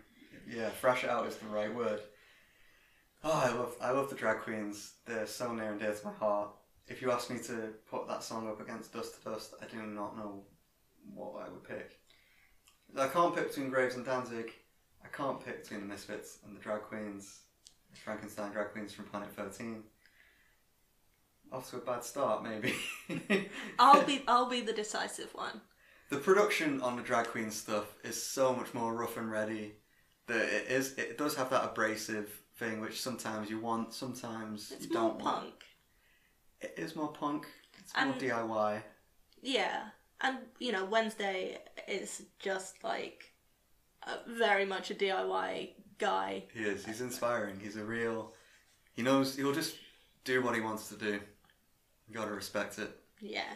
Yeah, 0.50 0.70
thrash 0.70 1.04
it 1.04 1.10
out 1.10 1.28
is 1.28 1.36
the 1.38 1.46
right 1.48 1.74
word. 1.74 2.00
Oh, 3.24 3.32
I 3.32 3.50
love 3.54 3.76
I 3.82 3.92
love 3.92 4.10
the 4.10 4.16
drag 4.16 4.40
queens. 4.42 4.94
They're 5.06 5.28
so 5.28 5.54
near 5.54 5.72
and 5.72 5.80
dear 5.80 5.94
to 5.94 6.06
my 6.06 6.12
heart. 6.14 6.50
If 6.88 7.02
you 7.02 7.12
asked 7.12 7.30
me 7.30 7.40
to 7.48 7.70
put 7.90 8.08
that 8.10 8.24
song 8.24 8.50
up 8.50 8.60
against 8.60 8.92
Dust 8.94 9.16
to 9.24 9.30
Dust, 9.30 9.54
I 9.62 9.66
do 9.66 9.82
not 9.84 10.18
know 10.18 10.44
what 11.14 11.46
I 11.46 11.50
would 11.50 11.64
pick. 11.64 12.00
I 12.98 13.08
can't 13.08 13.36
pick 13.36 13.48
between 13.50 13.70
Graves 13.70 13.96
and 13.96 14.06
Danzig. 14.06 14.52
I 15.04 15.08
can't 15.08 15.44
pick 15.44 15.64
between 15.64 15.82
the 15.82 15.86
Misfits 15.88 16.40
and 16.46 16.56
the 16.56 16.60
drag 16.62 16.82
queens, 16.84 17.42
the 17.92 17.98
Frankenstein 17.98 18.52
drag 18.52 18.72
queens 18.72 18.94
from 18.94 19.06
Planet 19.06 19.32
13. 19.36 19.84
Off 21.52 21.70
to 21.70 21.78
a 21.78 21.80
bad 21.80 22.04
start, 22.04 22.44
maybe. 22.44 22.74
I'll 23.80 24.04
be 24.04 24.24
I'll 24.28 24.50
be 24.50 24.62
the 24.62 24.74
decisive 24.74 25.30
one. 25.34 25.62
The 26.10 26.18
production 26.18 26.82
on 26.82 26.96
the 26.96 27.04
drag 27.04 27.28
queen 27.28 27.52
stuff 27.52 27.96
is 28.04 28.22
so 28.22 28.54
much 28.56 28.74
more 28.74 28.94
rough 28.94 29.18
and 29.18 29.30
ready. 29.32 29.74
That 30.28 30.42
it 30.42 30.68
is, 30.72 30.94
it 30.98 31.18
does 31.18 31.36
have 31.36 31.50
that 31.50 31.64
abrasive 31.66 32.30
thing, 32.58 32.80
which 32.80 33.02
sometimes 33.02 33.50
you 33.50 33.60
want, 33.60 33.94
sometimes 33.94 34.72
It's 34.72 34.86
you 34.88 34.94
more 34.94 35.10
don't 35.10 35.22
want. 35.22 35.42
punk. 35.42 35.54
It 36.62 36.74
is 36.78 36.96
more 36.96 37.12
punk. 37.12 37.46
It's 37.80 37.94
more 37.96 38.06
And- 38.06 38.16
DIY. 38.22 38.82
Yeah, 39.42 39.90
and 40.24 40.38
you 40.60 40.72
know 40.72 40.86
Wednesday 40.86 41.60
is 41.88 42.24
just 42.40 42.84
like 42.84 43.34
a, 44.04 44.18
very 44.28 44.66
much 44.66 44.90
a 44.90 44.96
DIY 44.96 45.72
guy. 46.00 46.46
He 46.54 46.64
is. 46.64 46.86
He's 46.86 47.02
inspiring. 47.02 47.60
He's 47.62 47.76
a 47.76 47.84
real. 47.84 48.34
He 48.94 49.02
knows. 49.02 49.36
He'll 49.36 49.54
just 49.54 49.76
do 50.24 50.42
what 50.42 50.56
he 50.56 50.62
wants 50.62 50.90
to 50.90 50.96
do. 50.96 51.20
You 52.08 52.16
gotta 52.16 52.32
respect 52.32 52.80
it. 52.80 52.90
Yeah, 53.22 53.54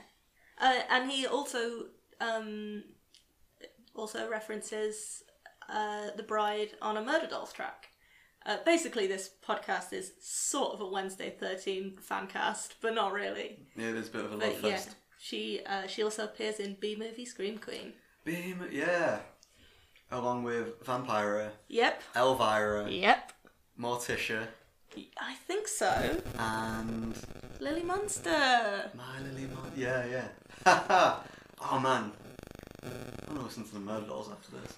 uh, 0.60 0.82
and 0.90 1.10
he 1.10 1.26
also 1.26 1.86
um, 2.22 2.84
also 3.96 4.30
references 4.30 5.24
uh, 5.70 6.08
the 6.16 6.24
bride 6.24 6.72
on 6.82 6.98
a 6.98 7.02
Murderdolls 7.02 7.54
track. 7.54 7.88
Uh, 8.46 8.58
basically, 8.66 9.08
this 9.08 9.30
podcast 9.46 9.92
is 9.92 10.14
sort 10.22 10.74
of 10.74 10.82
a 10.82 10.88
Wednesday 10.88 11.36
Thirteen 11.38 11.98
fan 12.00 12.28
cast, 12.28 12.76
but 12.82 12.94
not 12.94 13.12
really. 13.12 13.68
Yeah, 13.76 13.92
there's 13.92 14.08
a 14.08 14.12
bit 14.12 14.26
of 14.26 14.32
a 14.32 14.38
love 14.38 14.56
But 14.62 14.70
yeah, 14.70 14.76
fest. 14.78 14.96
She 15.20 15.62
uh, 15.66 15.88
she 15.88 16.04
also 16.04 16.26
appears 16.26 16.60
in 16.60 16.78
B 16.80 16.96
movie 16.98 17.26
Scream 17.26 17.58
Queen. 17.58 17.94
Beam. 18.24 18.66
Yeah. 18.72 19.20
Along 20.12 20.44
with 20.44 20.82
Vampira, 20.86 21.50
Yep. 21.68 22.02
Elvira, 22.16 22.90
Yep. 22.90 23.34
Morticia, 23.78 24.48
I 25.20 25.34
think 25.46 25.68
so. 25.68 26.22
and 26.40 27.14
Lily 27.60 27.84
Munster. 27.84 28.90
My 28.96 29.20
Lily 29.22 29.48
Mon. 29.54 29.72
Yeah, 29.76 30.06
yeah. 30.06 30.28
Haha. 30.66 31.20
oh 31.72 31.80
man, 31.80 32.12
I'm 32.84 33.36
gonna 33.36 33.44
listen 33.44 33.66
to 33.66 33.74
the 33.74 33.80
Murderdolls 33.82 34.32
after 34.32 34.52
this. 34.52 34.74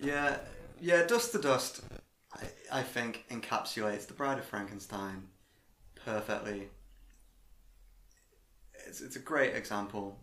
Yeah, 0.00 0.38
yeah. 0.80 1.04
Dust 1.06 1.32
to 1.32 1.38
Dust, 1.38 1.82
I, 2.32 2.44
I 2.80 2.82
think 2.82 3.26
encapsulates 3.30 4.06
the 4.06 4.14
Bride 4.14 4.38
of 4.38 4.46
Frankenstein 4.46 5.24
perfectly. 6.04 6.68
It's 8.88 9.02
it's 9.02 9.16
a 9.16 9.20
great 9.20 9.54
example. 9.54 10.18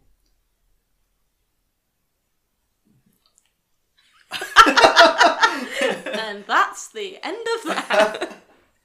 and 6.25 6.43
that's 6.47 6.87
the 6.89 7.19
end 7.23 7.45
of 7.57 7.63
that. 7.67 8.37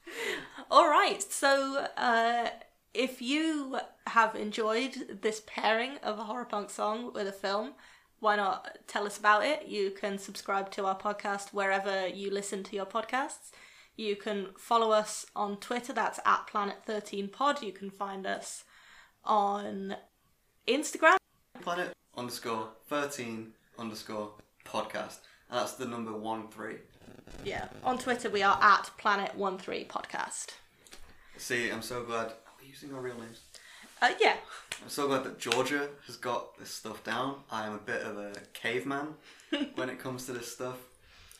All 0.71 0.87
right. 0.87 1.21
So, 1.23 1.87
uh, 1.97 2.49
if 2.93 3.23
you 3.23 3.79
have 4.05 4.35
enjoyed 4.35 5.19
this 5.21 5.41
pairing 5.47 5.97
of 6.03 6.19
a 6.19 6.23
horror 6.23 6.45
punk 6.45 6.69
song 6.69 7.11
with 7.11 7.27
a 7.27 7.31
film, 7.31 7.73
why 8.19 8.35
not 8.35 8.77
tell 8.87 9.07
us 9.07 9.17
about 9.17 9.43
it? 9.43 9.67
You 9.67 9.89
can 9.89 10.19
subscribe 10.19 10.69
to 10.71 10.85
our 10.85 10.97
podcast 10.97 11.53
wherever 11.53 12.07
you 12.07 12.29
listen 12.29 12.63
to 12.65 12.75
your 12.75 12.85
podcasts. 12.85 13.49
You 13.97 14.15
can 14.15 14.49
follow 14.59 14.91
us 14.91 15.25
on 15.35 15.57
Twitter. 15.57 15.91
That's 15.91 16.19
at 16.23 16.47
Planet13Pod. 16.47 17.63
You 17.63 17.71
can 17.71 17.89
find 17.89 18.27
us 18.27 18.63
on 19.23 19.95
Instagram. 20.67 21.17
Planet 21.61 21.93
underscore 22.17 22.69
thirteen 22.87 23.53
underscore 23.77 24.31
podcast, 24.65 25.19
and 25.49 25.59
that's 25.59 25.73
the 25.73 25.85
number 25.85 26.13
one 26.13 26.47
three. 26.47 26.77
Yeah. 27.43 27.67
On 27.83 27.97
Twitter, 27.97 28.29
we 28.29 28.43
are 28.43 28.57
at 28.61 28.89
Planet 28.97 29.35
One 29.35 29.57
Three 29.57 29.85
Podcast. 29.85 30.47
See, 31.37 31.69
I'm 31.69 31.81
so 31.81 32.03
glad. 32.03 32.27
Are 32.27 32.53
we 32.61 32.67
using 32.67 32.93
our 32.93 33.01
real 33.01 33.17
names? 33.17 33.39
Uh, 34.01 34.11
yeah. 34.19 34.35
I'm 34.81 34.89
so 34.89 35.07
glad 35.07 35.23
that 35.23 35.39
Georgia 35.39 35.89
has 36.07 36.17
got 36.17 36.57
this 36.57 36.71
stuff 36.71 37.03
down. 37.03 37.35
I 37.51 37.67
am 37.67 37.73
a 37.73 37.79
bit 37.79 38.01
of 38.01 38.17
a 38.17 38.33
caveman 38.53 39.15
when 39.75 39.89
it 39.89 39.99
comes 39.99 40.25
to 40.25 40.33
this 40.33 40.51
stuff. 40.51 40.77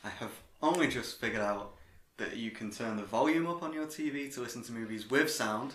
I 0.04 0.10
have 0.10 0.32
only 0.62 0.88
just 0.88 1.20
figured 1.20 1.42
out 1.42 1.74
that 2.18 2.38
you 2.38 2.52
can 2.52 2.72
turn 2.72 2.98
the 2.98 3.04
volume 3.04 3.48
up 3.48 3.64
on 3.64 3.74
your 3.74 3.86
TV 3.86 4.32
to 4.34 4.42
listen 4.42 4.64
to 4.64 4.72
movies 4.72 5.10
with 5.10 5.32
sound, 5.32 5.74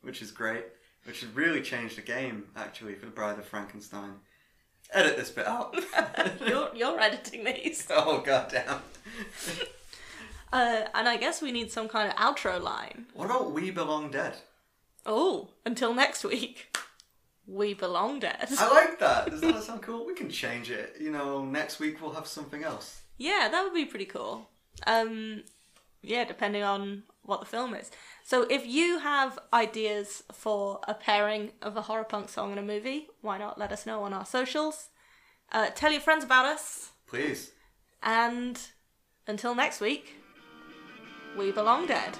which 0.00 0.22
is 0.22 0.30
great. 0.30 0.64
Which 1.04 1.20
has 1.20 1.30
really 1.30 1.62
changed 1.62 1.96
the 1.96 2.02
game, 2.02 2.44
actually, 2.56 2.94
for 2.94 3.06
the 3.06 3.12
Bride 3.12 3.38
of 3.38 3.44
Frankenstein. 3.44 4.14
Edit 4.92 5.16
this 5.16 5.30
bit 5.30 5.46
out. 5.46 5.74
you're, 6.46 6.70
you're 6.74 7.00
editing 7.00 7.44
these. 7.44 7.86
oh 7.90 8.20
goddamn! 8.20 8.80
Uh, 10.52 10.86
and 10.94 11.08
I 11.08 11.16
guess 11.16 11.40
we 11.40 11.50
need 11.50 11.72
some 11.72 11.88
kind 11.88 12.12
of 12.12 12.16
outro 12.16 12.60
line. 12.60 13.06
What 13.14 13.24
about 13.24 13.52
We 13.52 13.70
Belong 13.70 14.10
Dead? 14.10 14.34
Oh, 15.06 15.48
until 15.64 15.94
next 15.94 16.24
week. 16.24 16.76
We 17.46 17.74
belong 17.74 18.20
dead. 18.20 18.48
I 18.56 18.70
like 18.70 19.00
that. 19.00 19.30
Does 19.30 19.40
that 19.40 19.62
sound 19.64 19.82
cool? 19.82 20.06
We 20.06 20.14
can 20.14 20.30
change 20.30 20.70
it. 20.70 20.96
You 21.00 21.10
know, 21.10 21.44
next 21.44 21.80
week 21.80 22.00
we'll 22.00 22.12
have 22.12 22.26
something 22.26 22.62
else. 22.62 23.02
Yeah, 23.18 23.48
that 23.50 23.64
would 23.64 23.74
be 23.74 23.84
pretty 23.84 24.04
cool. 24.04 24.48
Um, 24.86 25.42
yeah, 26.02 26.24
depending 26.24 26.62
on 26.62 27.02
what 27.24 27.40
the 27.40 27.46
film 27.46 27.74
is. 27.74 27.90
So 28.24 28.42
if 28.50 28.66
you 28.66 28.98
have 28.98 29.38
ideas 29.52 30.22
for 30.32 30.80
a 30.88 30.94
pairing 30.94 31.52
of 31.60 31.76
a 31.76 31.82
horror 31.82 32.04
punk 32.04 32.28
song 32.28 32.50
and 32.50 32.58
a 32.60 32.62
movie, 32.62 33.08
why 33.20 33.38
not 33.38 33.58
let 33.58 33.72
us 33.72 33.86
know 33.86 34.02
on 34.02 34.12
our 34.12 34.26
socials? 34.26 34.88
Uh, 35.50 35.68
tell 35.74 35.92
your 35.92 36.00
friends 36.00 36.24
about 36.24 36.46
us, 36.46 36.90
Please. 37.06 37.52
and 38.02 38.60
until 39.26 39.54
next 39.54 39.80
week, 39.80 40.16
we 41.36 41.52
belong 41.52 41.86
dead. 41.86 42.18